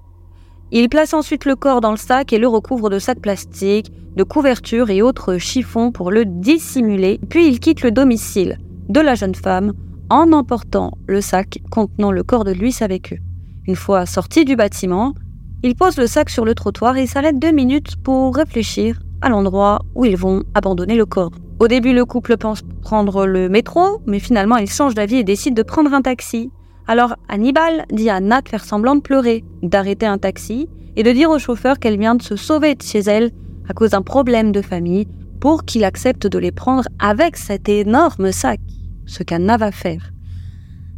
Il 0.71 0.89
place 0.89 1.15
ensuite 1.15 1.47
le 1.47 1.57
corps 1.57 1.81
dans 1.81 1.91
le 1.91 1.97
sac 1.97 2.33
et 2.33 2.39
le 2.39 2.47
recouvre 2.47 2.91
de 2.91 3.01
sacs 3.01 3.21
plastiques, 3.21 3.91
de 4.15 4.23
couvertures 4.23 4.91
et 4.91 5.03
autres 5.03 5.37
chiffons 5.39 5.91
pour 5.91 6.13
le 6.13 6.25
dissimuler, 6.25 7.19
puis 7.29 7.49
il 7.49 7.59
quitte 7.59 7.83
le 7.83 7.91
domicile 7.91 8.61
de 8.89 9.01
la 9.01 9.17
jeune 9.17 9.35
femme 9.35 9.73
en 10.11 10.31
emportant 10.31 10.93
le 11.09 11.23
sac 11.23 11.59
contenant 11.73 12.13
le 12.13 12.23
corps 12.23 12.45
de 12.45 12.53
Luis 12.53 12.77
avec 12.83 13.15
eux. 13.15 13.19
Une 13.67 13.75
fois 13.75 14.07
sorti 14.07 14.45
du 14.45 14.55
bâtiment, 14.55 15.13
il 15.63 15.75
pose 15.75 15.99
le 15.99 16.07
sac 16.07 16.31
sur 16.31 16.45
le 16.45 16.55
trottoir 16.55 16.97
et 16.97 17.07
s'arrête 17.07 17.39
deux 17.39 17.53
minutes 17.53 17.97
pour 18.03 18.35
réfléchir 18.35 18.99
à 19.21 19.29
l'endroit 19.29 19.83
où 19.95 20.05
ils 20.05 20.17
vont 20.17 20.43
abandonner 20.55 20.97
le 20.97 21.05
corps. 21.05 21.33
Au 21.59 21.69
début, 21.69 21.93
le 21.93 22.07
couple 22.07 22.39
pense 22.39 22.63
prendre 22.83 23.27
le 23.27 23.51
métro, 23.51 24.01
mais 24.07 24.19
finalement, 24.19 24.57
il 24.57 24.71
change 24.71 24.95
d'avis 24.95 25.17
et 25.17 25.25
décide 25.25 25.55
de 25.55 25.63
prendre 25.63 25.93
un 25.93 26.01
taxi. 26.01 26.51
Alors 26.87 27.15
Hannibal 27.29 27.85
dit 27.93 28.09
à 28.09 28.17
Anna 28.17 28.41
de 28.41 28.49
faire 28.49 28.65
semblant 28.65 28.97
de 28.97 29.03
pleurer, 29.03 29.45
d'arrêter 29.63 30.07
un 30.07 30.17
taxi 30.17 30.69
et 30.97 31.03
de 31.03 31.13
dire 31.13 31.31
au 31.31 31.39
chauffeur 31.39 31.79
qu'elle 31.79 31.99
vient 31.99 32.15
de 32.15 32.23
se 32.23 32.37
sauver 32.37 32.75
de 32.75 32.83
chez 32.83 33.01
elle 33.01 33.31
à 33.69 33.75
cause 33.75 33.91
d'un 33.91 34.03
problème 34.03 34.53
de 34.53 34.63
famille 34.63 35.07
pour 35.41 35.65
qu'il 35.65 35.85
accepte 35.85 36.27
de 36.27 36.39
les 36.39 36.53
prendre 36.53 36.85
avec 36.99 37.37
cet 37.37 37.69
énorme 37.69 38.33
sac, 38.33 38.61
ce 39.07 39.23
qu'Anna 39.23 39.57
va 39.59 39.71
faire. 39.71 40.11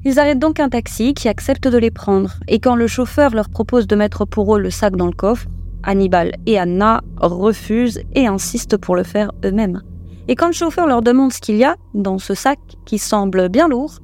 Ils 0.04 0.18
arrêtent 0.18 0.40
donc 0.40 0.58
un 0.58 0.68
taxi 0.68 1.14
qui 1.14 1.28
accepte 1.28 1.68
de 1.68 1.78
les 1.78 1.92
prendre, 1.92 2.34
et 2.48 2.58
quand 2.58 2.74
le 2.74 2.88
chauffeur 2.88 3.34
leur 3.34 3.48
propose 3.48 3.86
de 3.86 3.94
mettre 3.94 4.24
pour 4.24 4.56
eux 4.56 4.60
le 4.60 4.70
sac 4.70 4.96
dans 4.96 5.06
le 5.06 5.12
coffre, 5.12 5.46
Hannibal 5.84 6.32
et 6.46 6.58
Anna 6.58 7.02
refusent 7.18 8.02
et 8.14 8.26
insistent 8.26 8.76
pour 8.76 8.96
le 8.96 9.04
faire 9.04 9.30
eux-mêmes. 9.44 9.80
Et 10.26 10.34
quand 10.34 10.48
le 10.48 10.52
chauffeur 10.52 10.86
leur 10.88 11.02
demande 11.02 11.32
ce 11.32 11.40
qu'il 11.40 11.56
y 11.56 11.64
a 11.64 11.76
dans 11.94 12.18
ce 12.18 12.34
sac, 12.34 12.58
qui 12.84 12.98
semble 12.98 13.48
bien 13.48 13.68
lourd, 13.68 14.00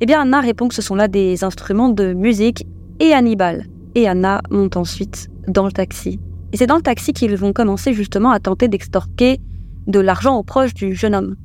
eh 0.00 0.06
bien, 0.06 0.20
Anna 0.20 0.40
répond 0.40 0.68
que 0.68 0.74
ce 0.74 0.82
sont 0.82 0.94
là 0.94 1.08
des 1.08 1.42
instruments 1.44 1.88
de 1.88 2.12
musique 2.12 2.66
et 3.00 3.12
Hannibal. 3.12 3.66
Et 3.94 4.08
Anna 4.08 4.42
monte 4.50 4.76
ensuite 4.76 5.28
dans 5.48 5.64
le 5.64 5.72
taxi. 5.72 6.20
Et 6.52 6.56
c'est 6.56 6.66
dans 6.66 6.76
le 6.76 6.82
taxi 6.82 7.12
qu'ils 7.12 7.36
vont 7.36 7.52
commencer 7.52 7.92
justement 7.92 8.30
à 8.30 8.40
tenter 8.40 8.68
d'extorquer 8.68 9.40
de 9.86 10.00
l'argent 10.00 10.36
aux 10.36 10.42
proches 10.42 10.74
du 10.74 10.94
jeune 10.94 11.14
homme. 11.14 11.36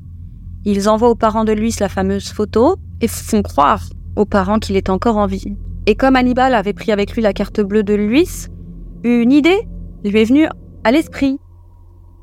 Ils 0.64 0.88
envoient 0.88 1.10
aux 1.10 1.14
parents 1.14 1.44
de 1.44 1.52
Luis 1.52 1.74
la 1.80 1.88
fameuse 1.88 2.28
photo 2.28 2.76
et 3.02 3.08
font 3.08 3.42
croire 3.42 3.84
aux 4.16 4.24
parents 4.24 4.58
qu'il 4.58 4.76
est 4.76 4.88
encore 4.88 5.18
en 5.18 5.26
vie. 5.26 5.56
Et 5.86 5.96
comme 5.96 6.16
Hannibal 6.16 6.54
avait 6.54 6.72
pris 6.72 6.92
avec 6.92 7.12
lui 7.12 7.22
la 7.22 7.32
carte 7.32 7.60
bleue 7.60 7.82
de 7.82 7.94
Luis, 7.94 8.46
une 9.04 9.32
idée 9.32 9.68
lui 10.04 10.20
est 10.20 10.24
venue 10.24 10.46
à 10.84 10.92
l'esprit. 10.92 11.38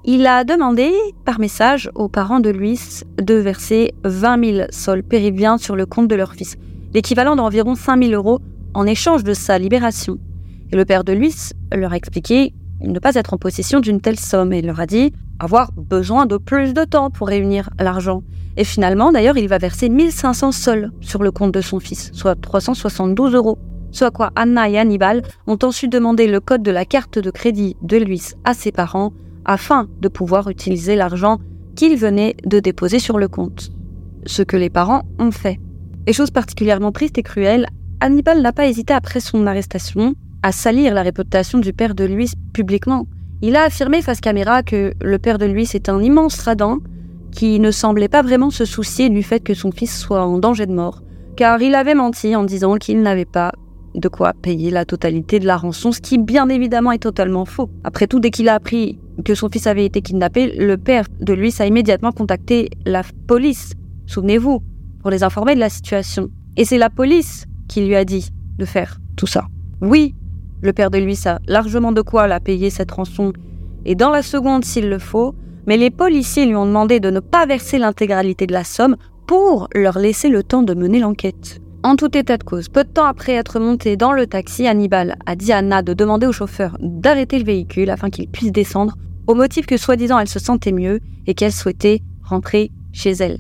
Il 0.06 0.26
a 0.26 0.46
demandé 0.46 0.90
par 1.26 1.40
message 1.40 1.92
aux 1.94 2.08
parents 2.08 2.40
de 2.40 2.50
Luis 2.50 3.04
de 3.22 3.34
verser 3.36 3.94
20 4.06 4.46
000 4.46 4.68
sols 4.72 5.04
périviens 5.04 5.58
sur 5.58 5.76
le 5.76 5.86
compte 5.86 6.08
de 6.08 6.16
leur 6.16 6.34
fils, 6.34 6.56
l'équivalent 6.94 7.36
d'environ 7.36 7.76
5 7.76 8.02
000 8.02 8.14
euros 8.14 8.40
en 8.74 8.86
échange 8.86 9.26
de 9.26 9.34
sa 9.34 9.60
libération. 9.60 10.18
Et 10.72 10.78
le 10.78 10.86
père 10.86 11.04
de 11.04 11.12
Luis 11.12 11.52
leur 11.74 11.92
a 11.92 11.98
expliqué 11.98 12.54
ne 12.82 13.00
pas 13.00 13.16
être 13.16 13.34
en 13.34 13.38
possession 13.38 13.82
d'une 13.82 14.00
telle 14.00 14.20
somme 14.20 14.54
et 14.54 14.62
leur 14.62 14.80
a 14.80 14.86
dit 14.86 15.12
avoir 15.40 15.72
besoin 15.74 16.26
de 16.26 16.38
plus 16.38 16.74
de 16.74 16.84
temps 16.84 17.10
pour 17.10 17.28
réunir 17.28 17.70
l'argent. 17.80 18.24
Et 18.58 18.64
finalement, 18.64 19.12
d'ailleurs, 19.12 19.38
il 19.38 19.48
va 19.48 19.58
verser 19.58 19.90
1500 19.90 20.52
sols 20.52 20.92
sur 21.02 21.24
le 21.24 21.32
compte 21.32 21.54
de 21.54 21.62
son 21.62 21.80
fils, 21.80 22.12
soit 22.14 22.36
372 22.36 23.34
euros. 23.34 23.58
Ce 23.92 24.06
à 24.06 24.12
quoi 24.12 24.32
Anna 24.36 24.70
et 24.70 24.78
Hannibal 24.78 25.24
ont 25.48 25.58
ensuite 25.64 25.92
demandé 25.92 26.28
le 26.28 26.40
code 26.40 26.62
de 26.62 26.72
la 26.72 26.86
carte 26.86 27.18
de 27.18 27.32
crédit 27.32 27.76
de 27.82 27.98
Luis 27.98 28.34
à 28.44 28.54
ses 28.54 28.72
parents 28.72 29.14
afin 29.46 29.88
de 30.00 30.08
pouvoir 30.08 30.50
utiliser 30.50 30.96
l'argent 30.96 31.40
qu'il 31.76 31.98
venait 31.98 32.36
de 32.46 32.60
déposer 32.60 33.00
sur 33.00 33.18
le 33.18 33.28
compte. 33.28 33.72
Ce 34.26 34.44
que 34.44 34.58
les 34.58 34.70
parents 34.70 35.04
ont 35.18 35.32
fait. 35.32 35.60
Et 36.06 36.14
chose 36.14 36.30
particulièrement 36.30 36.92
triste 36.92 37.18
et 37.18 37.24
cruelle, 37.24 37.68
Hannibal 38.02 38.42
n'a 38.42 38.52
pas 38.52 38.68
hésité 38.68 38.94
après 38.94 39.20
son 39.20 39.48
arrestation 39.48 40.14
à 40.44 40.52
salir 40.52 40.94
la 40.94 41.02
réputation 41.02 41.60
du 41.60 41.74
père 41.74 41.96
de 41.96 42.06
Luis 42.06 42.32
publiquement. 42.54 43.08
Il 43.42 43.56
a 43.56 43.64
affirmé 43.64 44.02
face 44.02 44.20
caméra 44.20 44.64
que 44.64 44.94
le 45.02 45.18
père 45.18 45.38
de 45.38 45.46
Luis 45.46 45.70
est 45.74 45.88
un 45.88 46.02
immense 46.02 46.40
radin 46.40 46.80
qui 47.32 47.60
ne 47.62 47.72
semblait 47.72 48.10
pas 48.10 48.22
vraiment 48.22 48.50
se 48.50 48.66
soucier 48.66 49.10
du 49.10 49.24
fait 49.24 49.40
que 49.40 49.54
son 49.54 49.72
fils 49.72 49.98
soit 49.98 50.26
en 50.26 50.40
danger 50.40 50.66
de 50.66 50.74
mort, 50.74 51.04
car 51.38 51.62
il 51.62 51.74
avait 51.74 51.96
menti 51.96 52.36
en 52.36 52.44
disant 52.44 52.76
qu'il 52.76 53.02
n'avait 53.02 53.24
pas 53.24 53.54
de 53.96 54.10
quoi 54.10 54.34
payer 54.34 54.72
la 54.72 54.84
totalité 54.84 55.40
de 55.40 55.46
la 55.46 55.56
rançon, 55.56 55.94
ce 55.94 56.02
qui 56.02 56.18
bien 56.18 56.50
évidemment 56.50 56.92
est 56.92 57.00
totalement 57.00 57.46
faux. 57.46 57.70
Après 57.86 58.08
tout, 58.08 58.20
dès 58.20 58.30
qu'il 58.30 58.50
a 58.50 58.56
appris 58.56 59.00
que 59.24 59.36
son 59.36 59.48
fils 59.48 59.68
avait 59.68 59.86
été 59.86 60.02
kidnappé, 60.02 60.56
le 60.58 60.78
père 60.78 61.06
de 61.22 61.34
lui 61.34 61.54
a 61.60 61.66
immédiatement 61.66 62.12
contacté 62.12 62.70
la 62.86 63.04
police, 63.26 63.72
souvenez-vous, 64.06 64.62
pour 65.02 65.12
les 65.12 65.24
informer 65.24 65.56
de 65.56 65.62
la 65.62 65.70
situation. 65.70 66.28
Et 66.58 66.66
c'est 66.66 66.78
la 66.78 66.90
police 66.90 67.46
qui 67.70 67.86
lui 67.86 67.96
a 67.96 68.04
dit 68.04 68.30
de 68.58 68.66
faire 68.66 69.00
tout 69.16 69.28
ça. 69.28 69.46
Oui, 69.82 70.14
le 70.62 70.74
père 70.74 70.92
de 70.92 70.98
lui 70.98 71.18
a 71.26 71.40
largement 71.48 71.92
de 71.92 72.02
quoi 72.02 72.28
la 72.28 72.40
payer 72.40 72.70
cette 72.70 72.92
rançon, 72.92 73.34
et 73.86 73.96
dans 73.96 74.10
la 74.10 74.22
seconde 74.22 74.66
s'il 74.66 74.90
le 74.90 75.00
faut, 75.00 75.36
mais 75.68 75.78
les 75.78 75.90
policiers 75.90 76.46
lui 76.46 76.56
ont 76.56 76.66
demandé 76.66 77.00
de 77.00 77.10
ne 77.10 77.20
pas 77.20 77.46
verser 77.46 77.78
l'intégralité 77.78 78.48
de 78.48 78.54
la 78.54 78.64
somme 78.64 78.98
pour 79.28 79.68
leur 79.76 80.00
laisser 80.00 80.30
le 80.30 80.44
temps 80.44 80.64
de 80.64 80.74
mener 80.74 81.00
l'enquête. 81.00 81.60
En 81.84 81.96
tout 81.96 82.18
état 82.18 82.38
de 82.38 82.44
cause, 82.44 82.68
peu 82.68 82.84
de 82.84 82.90
temps 82.90 83.06
après 83.06 83.34
être 83.34 83.60
monté 83.60 83.96
dans 83.96 84.12
le 84.12 84.28
taxi, 84.28 84.68
Hannibal 84.68 85.16
a 85.26 85.36
dit 85.36 85.54
à 85.54 85.58
Anna 85.60 85.82
de 85.82 85.94
demander 85.94 86.28
au 86.28 86.34
chauffeur 86.34 86.76
d'arrêter 86.82 87.40
le 87.40 87.46
véhicule 87.46 87.90
afin 87.90 88.10
qu'il 88.10 88.28
puisse 88.28 88.52
descendre, 88.52 88.96
au 89.28 89.36
motif 89.36 89.66
que 89.66 89.78
soi-disant 89.78 90.20
elle 90.20 90.28
se 90.28 90.40
sentait 90.40 90.74
mieux 90.74 91.00
et 91.26 91.36
qu'elle 91.36 91.54
souhaitait 91.54 92.02
rentrer 92.24 92.72
chez 92.92 93.12
elle. 93.12 93.38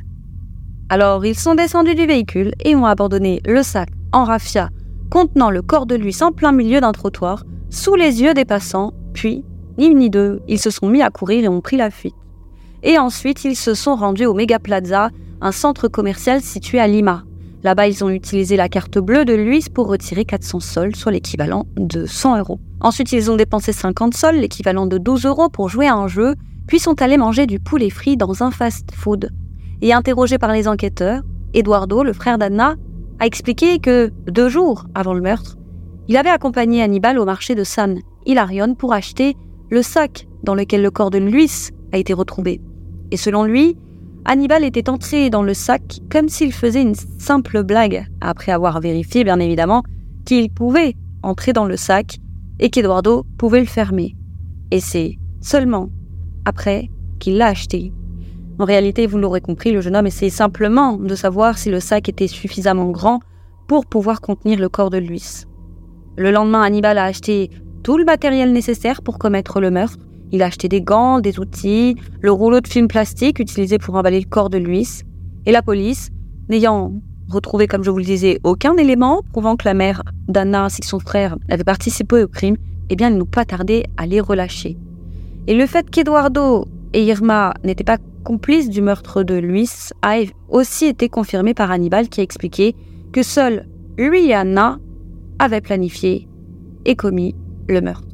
Alors 0.87 1.25
ils 1.25 1.37
sont 1.37 1.55
descendus 1.55 1.95
du 1.95 2.05
véhicule 2.05 2.53
et 2.63 2.75
ont 2.75 2.85
abandonné 2.85 3.41
le 3.45 3.61
sac 3.61 3.89
en 4.13 4.23
raffia 4.23 4.69
contenant 5.09 5.49
le 5.49 5.61
corps 5.61 5.85
de 5.85 5.95
lui 5.95 6.15
en 6.21 6.31
plein 6.31 6.51
milieu 6.51 6.81
d'un 6.81 6.91
trottoir, 6.91 7.45
sous 7.69 7.95
les 7.95 8.21
yeux 8.21 8.33
des 8.33 8.45
passants, 8.45 8.93
puis, 9.13 9.43
ni 9.77 9.87
une 9.87 9.99
ni 9.99 10.09
deux, 10.09 10.41
ils 10.47 10.59
se 10.59 10.69
sont 10.69 10.89
mis 10.89 11.01
à 11.01 11.09
courir 11.09 11.43
et 11.43 11.47
ont 11.47 11.61
pris 11.61 11.77
la 11.77 11.91
fuite. 11.91 12.15
Et 12.83 12.97
ensuite, 12.97 13.43
ils 13.43 13.55
se 13.55 13.73
sont 13.73 13.95
rendus 13.95 14.25
au 14.25 14.33
Mega 14.33 14.59
Plaza, 14.59 15.09
un 15.41 15.51
centre 15.51 15.87
commercial 15.87 16.41
situé 16.41 16.79
à 16.79 16.87
Lima, 16.87 17.23
Là-bas, 17.61 17.87
ils 17.87 18.03
ont 18.05 18.09
utilisé 18.09 18.55
la 18.55 18.69
carte 18.69 18.99
bleue 18.99 19.25
de 19.25 19.33
Luis 19.33 19.65
pour 19.73 19.87
retirer 19.87 20.23
400 20.23 20.61
sols, 20.61 20.95
soit 20.95 21.11
l'équivalent 21.11 21.65
de 21.75 22.05
100 22.05 22.37
euros. 22.37 22.59
Ensuite, 22.79 23.11
ils 23.11 23.29
ont 23.29 23.35
dépensé 23.35 23.73
50 23.73 24.13
sols, 24.13 24.37
l'équivalent 24.37 24.85
de 24.85 24.97
12 24.97 25.25
euros, 25.25 25.49
pour 25.49 25.67
jouer 25.67 25.87
à 25.87 25.95
un 25.95 26.07
jeu, 26.07 26.35
puis 26.67 26.79
sont 26.79 27.01
allés 27.01 27.17
manger 27.17 27.47
du 27.47 27.59
poulet 27.59 27.89
frit 27.89 28.15
dans 28.15 28.43
un 28.43 28.51
fast-food. 28.51 29.31
Et 29.81 29.91
interrogé 29.91 30.37
par 30.37 30.53
les 30.53 30.69
enquêteurs, 30.69 31.21
Eduardo, 31.53 32.03
le 32.03 32.13
frère 32.13 32.37
d'Anna, 32.37 32.75
a 33.19 33.25
expliqué 33.25 33.79
que, 33.79 34.11
deux 34.27 34.49
jours 34.49 34.85
avant 34.95 35.13
le 35.13 35.21
meurtre, 35.21 35.57
il 36.07 36.17
avait 36.17 36.29
accompagné 36.29 36.81
Hannibal 36.81 37.19
au 37.19 37.25
marché 37.25 37.55
de 37.55 37.63
San 37.63 37.99
Hilarion 38.25 38.75
pour 38.75 38.93
acheter 38.93 39.35
le 39.69 39.81
sac 39.81 40.27
dans 40.43 40.55
lequel 40.55 40.81
le 40.81 40.91
corps 40.91 41.11
de 41.11 41.19
Luis 41.19 41.69
a 41.91 41.97
été 41.97 42.13
retrouvé. 42.13 42.61
Et 43.11 43.17
selon 43.17 43.43
lui, 43.43 43.77
Hannibal 44.25 44.63
était 44.63 44.89
entré 44.89 45.29
dans 45.29 45.43
le 45.43 45.53
sac 45.53 45.99
comme 46.11 46.29
s'il 46.29 46.53
faisait 46.53 46.81
une 46.81 46.95
simple 46.95 47.63
blague, 47.63 48.05
après 48.21 48.51
avoir 48.51 48.79
vérifié 48.79 49.23
bien 49.23 49.39
évidemment 49.39 49.83
qu'il 50.25 50.51
pouvait 50.51 50.95
entrer 51.23 51.53
dans 51.53 51.65
le 51.65 51.77
sac 51.77 52.17
et 52.59 52.69
qu'Eduardo 52.69 53.25
pouvait 53.37 53.59
le 53.59 53.65
fermer. 53.65 54.15
Et 54.71 54.79
c'est 54.79 55.17
seulement 55.41 55.89
après 56.45 56.89
qu'il 57.19 57.37
l'a 57.37 57.47
acheté. 57.47 57.91
En 58.59 58.65
réalité, 58.65 59.07
vous 59.07 59.17
l'aurez 59.17 59.41
compris, 59.41 59.71
le 59.71 59.81
jeune 59.81 59.95
homme 59.95 60.07
essayait 60.07 60.29
simplement 60.29 60.97
de 60.97 61.15
savoir 61.15 61.57
si 61.57 61.71
le 61.71 61.79
sac 61.79 62.09
était 62.09 62.27
suffisamment 62.27 62.91
grand 62.91 63.21
pour 63.67 63.85
pouvoir 63.85 64.21
contenir 64.21 64.59
le 64.59 64.69
corps 64.69 64.89
de 64.89 64.97
Luis. 64.97 65.45
Le 66.17 66.31
lendemain, 66.31 66.61
Hannibal 66.61 66.97
a 66.97 67.05
acheté 67.05 67.49
tout 67.83 67.97
le 67.97 68.05
matériel 68.05 68.51
nécessaire 68.51 69.01
pour 69.01 69.17
commettre 69.17 69.61
le 69.61 69.71
meurtre 69.71 69.97
il 70.31 70.43
a 70.43 70.45
acheté 70.45 70.67
des 70.67 70.81
gants, 70.81 71.19
des 71.19 71.39
outils, 71.39 71.95
le 72.21 72.31
rouleau 72.31 72.61
de 72.61 72.67
film 72.67 72.87
plastique 72.87 73.39
utilisé 73.39 73.79
pour 73.79 73.95
emballer 73.95 74.19
le 74.19 74.27
corps 74.27 74.49
de 74.49 74.57
Luis. 74.57 75.01
Et 75.45 75.51
la 75.51 75.61
police, 75.61 76.09
n'ayant 76.49 76.93
retrouvé, 77.29 77.67
comme 77.67 77.83
je 77.83 77.89
vous 77.89 77.97
le 77.97 78.03
disais, 78.03 78.39
aucun 78.43 78.75
élément 78.77 79.21
prouvant 79.31 79.55
que 79.55 79.65
la 79.65 79.73
mère 79.73 80.03
d'Anna 80.27 80.65
ainsi 80.65 80.81
que 80.81 80.87
son 80.87 80.99
frère 80.99 81.35
avaient 81.49 81.63
participé 81.63 82.23
au 82.23 82.27
crime, 82.27 82.57
eh 82.89 82.95
bien, 82.95 83.09
ils 83.09 83.17
n'ont 83.17 83.25
pas 83.25 83.45
tardé 83.45 83.85
à 83.97 84.05
les 84.05 84.19
relâcher. 84.19 84.77
Et 85.47 85.55
le 85.55 85.65
fait 85.65 85.89
qu'Eduardo 85.89 86.65
et 86.93 87.03
Irma 87.03 87.53
n'étaient 87.63 87.83
pas 87.83 87.97
complices 88.23 88.69
du 88.69 88.81
meurtre 88.81 89.23
de 89.23 89.35
Luis 89.35 89.91
a 90.01 90.17
aussi 90.49 90.85
été 90.85 91.09
confirmé 91.09 91.53
par 91.53 91.71
Hannibal 91.71 92.09
qui 92.09 92.21
a 92.21 92.23
expliqué 92.23 92.75
que 93.11 93.23
seuls 93.23 93.65
lui 93.97 94.27
et 94.27 94.33
Anna 94.33 94.79
avaient 95.39 95.61
planifié 95.61 96.27
et 96.85 96.95
commis 96.95 97.35
le 97.67 97.81
meurtre. 97.81 98.07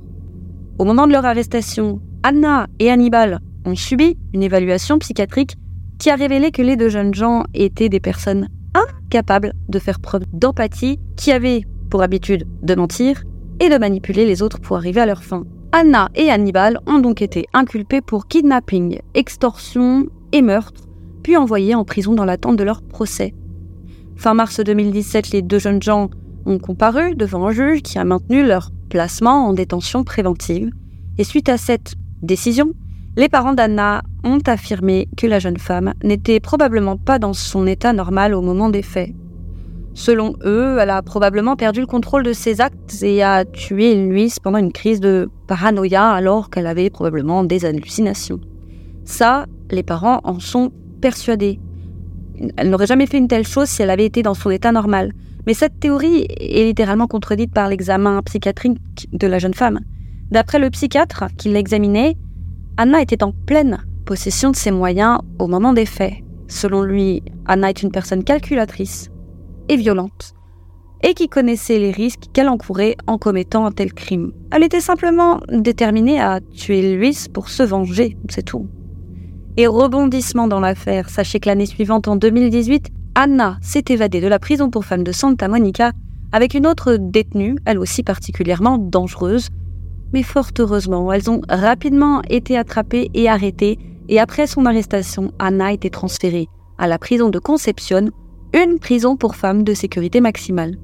Au 0.79 0.85
moment 0.85 1.07
de 1.07 1.11
leur 1.11 1.25
arrestation, 1.25 2.01
Anna 2.23 2.67
et 2.79 2.89
Hannibal 2.89 3.39
ont 3.65 3.75
subi 3.75 4.17
une 4.33 4.43
évaluation 4.43 4.99
psychiatrique 4.99 5.55
qui 5.99 6.09
a 6.09 6.15
révélé 6.15 6.51
que 6.51 6.61
les 6.61 6.75
deux 6.75 6.89
jeunes 6.89 7.13
gens 7.13 7.43
étaient 7.53 7.89
des 7.89 7.99
personnes 7.99 8.49
incapables 8.73 9.53
de 9.69 9.79
faire 9.79 9.99
preuve 9.99 10.23
d'empathie, 10.33 10.99
qui 11.15 11.31
avaient 11.31 11.63
pour 11.89 12.01
habitude 12.01 12.45
de 12.61 12.75
mentir 12.75 13.23
et 13.59 13.69
de 13.69 13.77
manipuler 13.77 14.25
les 14.25 14.41
autres 14.41 14.59
pour 14.59 14.75
arriver 14.77 15.01
à 15.01 15.05
leur 15.05 15.23
fin. 15.23 15.45
Anna 15.77 16.07
et 16.15 16.31
Hannibal 16.31 16.79
ont 16.87 16.99
donc 16.99 17.21
été 17.21 17.47
inculpés 17.53 17.99
pour 17.99 18.27
kidnapping, 18.27 18.99
extorsion 19.13 20.05
et 20.31 20.41
meurtre, 20.41 20.83
puis 21.21 21.35
envoyés 21.35 21.75
en 21.75 21.83
prison 21.83 22.13
dans 22.13 22.23
l'attente 22.23 22.55
de 22.55 22.63
leur 22.63 22.81
procès. 22.81 23.33
Fin 24.15 24.33
mars 24.35 24.61
2017, 24.61 25.31
les 25.31 25.41
deux 25.41 25.59
jeunes 25.59 25.83
gens 25.83 26.09
ont 26.45 26.59
comparu 26.59 27.13
devant 27.15 27.45
un 27.45 27.51
juge 27.51 27.81
qui 27.81 27.99
a 27.99 28.05
maintenu 28.05 28.45
leur 28.45 28.71
placement 28.89 29.49
en 29.49 29.51
détention 29.51 30.05
préventive. 30.05 30.71
Et 31.17 31.25
suite 31.25 31.49
à 31.49 31.57
cette 31.57 31.95
décision, 32.21 32.71
les 33.17 33.27
parents 33.27 33.53
d'Anna 33.53 34.01
ont 34.23 34.39
affirmé 34.47 35.09
que 35.17 35.27
la 35.27 35.39
jeune 35.39 35.59
femme 35.59 35.93
n'était 36.05 36.39
probablement 36.39 36.95
pas 36.95 37.19
dans 37.19 37.33
son 37.33 37.67
état 37.67 37.91
normal 37.91 38.33
au 38.33 38.41
moment 38.41 38.69
des 38.69 38.81
faits. 38.81 39.11
Selon 39.95 40.33
eux, 40.43 40.77
elle 40.79 40.89
a 40.89 41.01
probablement 41.01 41.55
perdu 41.55 41.79
le 41.79 41.85
contrôle 41.87 42.23
de 42.23 42.33
ses 42.33 42.59
actes 42.59 43.01
et 43.01 43.23
a 43.23 43.45
tué 43.45 43.95
Luis 43.95 44.33
pendant 44.43 44.57
une 44.57 44.73
crise 44.73 44.99
de 44.99 45.29
paranoïa 45.47 46.11
alors 46.11 46.49
qu'elle 46.49 46.67
avait 46.67 46.89
probablement 46.89 47.45
des 47.45 47.63
hallucinations. 47.63 48.41
Ça, 49.05 49.45
les 49.71 49.83
parents 49.83 50.19
en 50.25 50.39
sont 50.41 50.73
persuadés. 50.99 51.61
Elle 52.57 52.71
n'aurait 52.71 52.87
jamais 52.87 53.07
fait 53.07 53.17
une 53.17 53.29
telle 53.29 53.47
chose 53.47 53.69
si 53.69 53.81
elle 53.83 53.89
avait 53.89 54.05
été 54.05 54.21
dans 54.21 54.33
son 54.33 54.49
état 54.49 54.73
normal. 54.73 55.13
Mais 55.47 55.53
cette 55.53 55.79
théorie 55.79 56.27
est 56.29 56.65
littéralement 56.65 57.07
contredite 57.07 57.53
par 57.53 57.69
l'examen 57.69 58.21
psychiatrique 58.23 59.07
de 59.13 59.27
la 59.27 59.39
jeune 59.39 59.53
femme. 59.53 59.79
D'après 60.29 60.59
le 60.59 60.69
psychiatre 60.71 61.25
qui 61.37 61.49
l'a 61.49 61.59
examinée, 61.59 62.17
Anna 62.75 63.01
était 63.01 63.23
en 63.23 63.31
pleine 63.31 63.77
possession 64.03 64.51
de 64.51 64.57
ses 64.57 64.71
moyens 64.71 65.19
au 65.39 65.47
moment 65.47 65.71
des 65.71 65.85
faits. 65.85 66.15
Selon 66.49 66.81
lui, 66.81 67.23
Anna 67.45 67.69
est 67.69 67.81
une 67.81 67.91
personne 67.91 68.25
calculatrice 68.25 69.09
et 69.69 69.75
violente, 69.75 70.33
et 71.03 71.13
qui 71.13 71.29
connaissait 71.29 71.79
les 71.79 71.91
risques 71.91 72.25
qu'elle 72.33 72.49
encourait 72.49 72.95
en 73.07 73.17
commettant 73.17 73.65
un 73.65 73.71
tel 73.71 73.93
crime. 73.93 74.31
Elle 74.51 74.63
était 74.63 74.81
simplement 74.81 75.39
déterminée 75.49 76.19
à 76.19 76.39
tuer 76.41 76.95
Luis 76.95 77.27
pour 77.33 77.49
se 77.49 77.63
venger, 77.63 78.17
c'est 78.29 78.43
tout. 78.43 78.67
Et 79.57 79.67
rebondissement 79.67 80.47
dans 80.47 80.59
l'affaire, 80.59 81.09
sachez 81.09 81.39
que 81.39 81.47
l'année 81.47 81.65
suivante, 81.65 82.07
en 82.07 82.15
2018, 82.15 82.89
Anna 83.15 83.57
s'est 83.61 83.85
évadée 83.89 84.19
de 84.19 84.27
la 84.27 84.39
prison 84.39 84.69
pour 84.69 84.83
femmes 84.83 85.03
de 85.03 85.13
Santa 85.13 85.47
Monica 85.47 85.91
avec 86.31 86.53
une 86.53 86.67
autre 86.67 86.97
détenue, 86.99 87.55
elle 87.63 87.79
aussi 87.79 88.03
particulièrement 88.03 88.77
dangereuse. 88.77 89.47
Mais 90.11 90.23
fort 90.23 90.49
heureusement, 90.59 91.13
elles 91.13 91.29
ont 91.29 91.41
rapidement 91.47 92.21
été 92.29 92.57
attrapées 92.57 93.09
et 93.13 93.29
arrêtées, 93.29 93.79
et 94.09 94.19
après 94.19 94.45
son 94.45 94.65
arrestation, 94.65 95.31
Anna 95.39 95.67
a 95.67 95.71
été 95.71 95.89
transférée 95.89 96.47
à 96.77 96.87
la 96.87 96.99
prison 96.99 97.29
de 97.29 97.39
Concepción, 97.39 98.09
une 98.63 98.79
prison 98.79 99.17
pour 99.17 99.35
femmes 99.35 99.63
de 99.63 99.73
sécurité 99.73 100.21
maximale. 100.21 100.77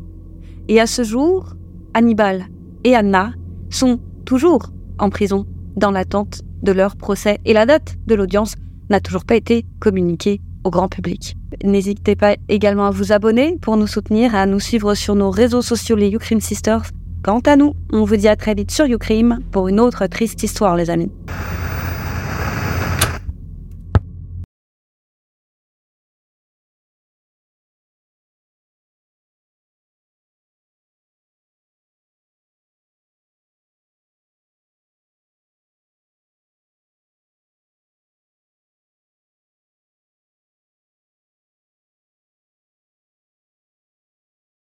Et 0.68 0.80
à 0.80 0.88
ce 0.88 1.04
jour, 1.04 1.54
Hannibal 1.94 2.46
et 2.84 2.96
Anna 2.96 3.34
sont 3.70 4.00
toujours 4.26 4.72
en 5.00 5.10
prison 5.10 5.46
dans 5.76 5.92
l'attente 5.92 6.42
de 6.64 6.72
leur 6.72 6.96
procès 6.96 7.40
et 7.46 7.54
la 7.54 7.66
date 7.66 7.96
de 8.06 8.16
l'audience 8.16 8.56
n'a 8.90 9.00
toujours 9.00 9.26
pas 9.26 9.36
été 9.36 9.66
communiquée 9.80 10.42
au 10.64 10.70
grand 10.70 10.88
public. 10.88 11.36
N'hésitez 11.64 12.16
pas 12.16 12.36
également 12.50 12.86
à 12.86 12.92
vous 12.92 13.12
abonner 13.12 13.58
pour 13.62 13.78
nous 13.78 13.88
soutenir 13.88 14.36
à 14.36 14.46
nous 14.46 14.60
suivre 14.60 14.94
sur 14.94 15.16
nos 15.16 15.32
réseaux 15.32 15.62
sociaux 15.62 15.96
les 15.96 16.12
Ucrime 16.12 16.42
Sisters. 16.42 16.84
Quant 17.24 17.40
à 17.40 17.56
nous, 17.56 17.74
on 17.92 18.04
vous 18.04 18.16
dit 18.16 18.28
à 18.28 18.36
très 18.36 18.54
vite 18.54 18.72
sur 18.72 18.86
Ucrime 18.86 19.40
pour 19.52 19.68
une 19.68 19.80
autre 19.80 20.06
triste 20.08 20.44
histoire 20.44 20.76
les 20.76 20.90
amis. 20.90 21.12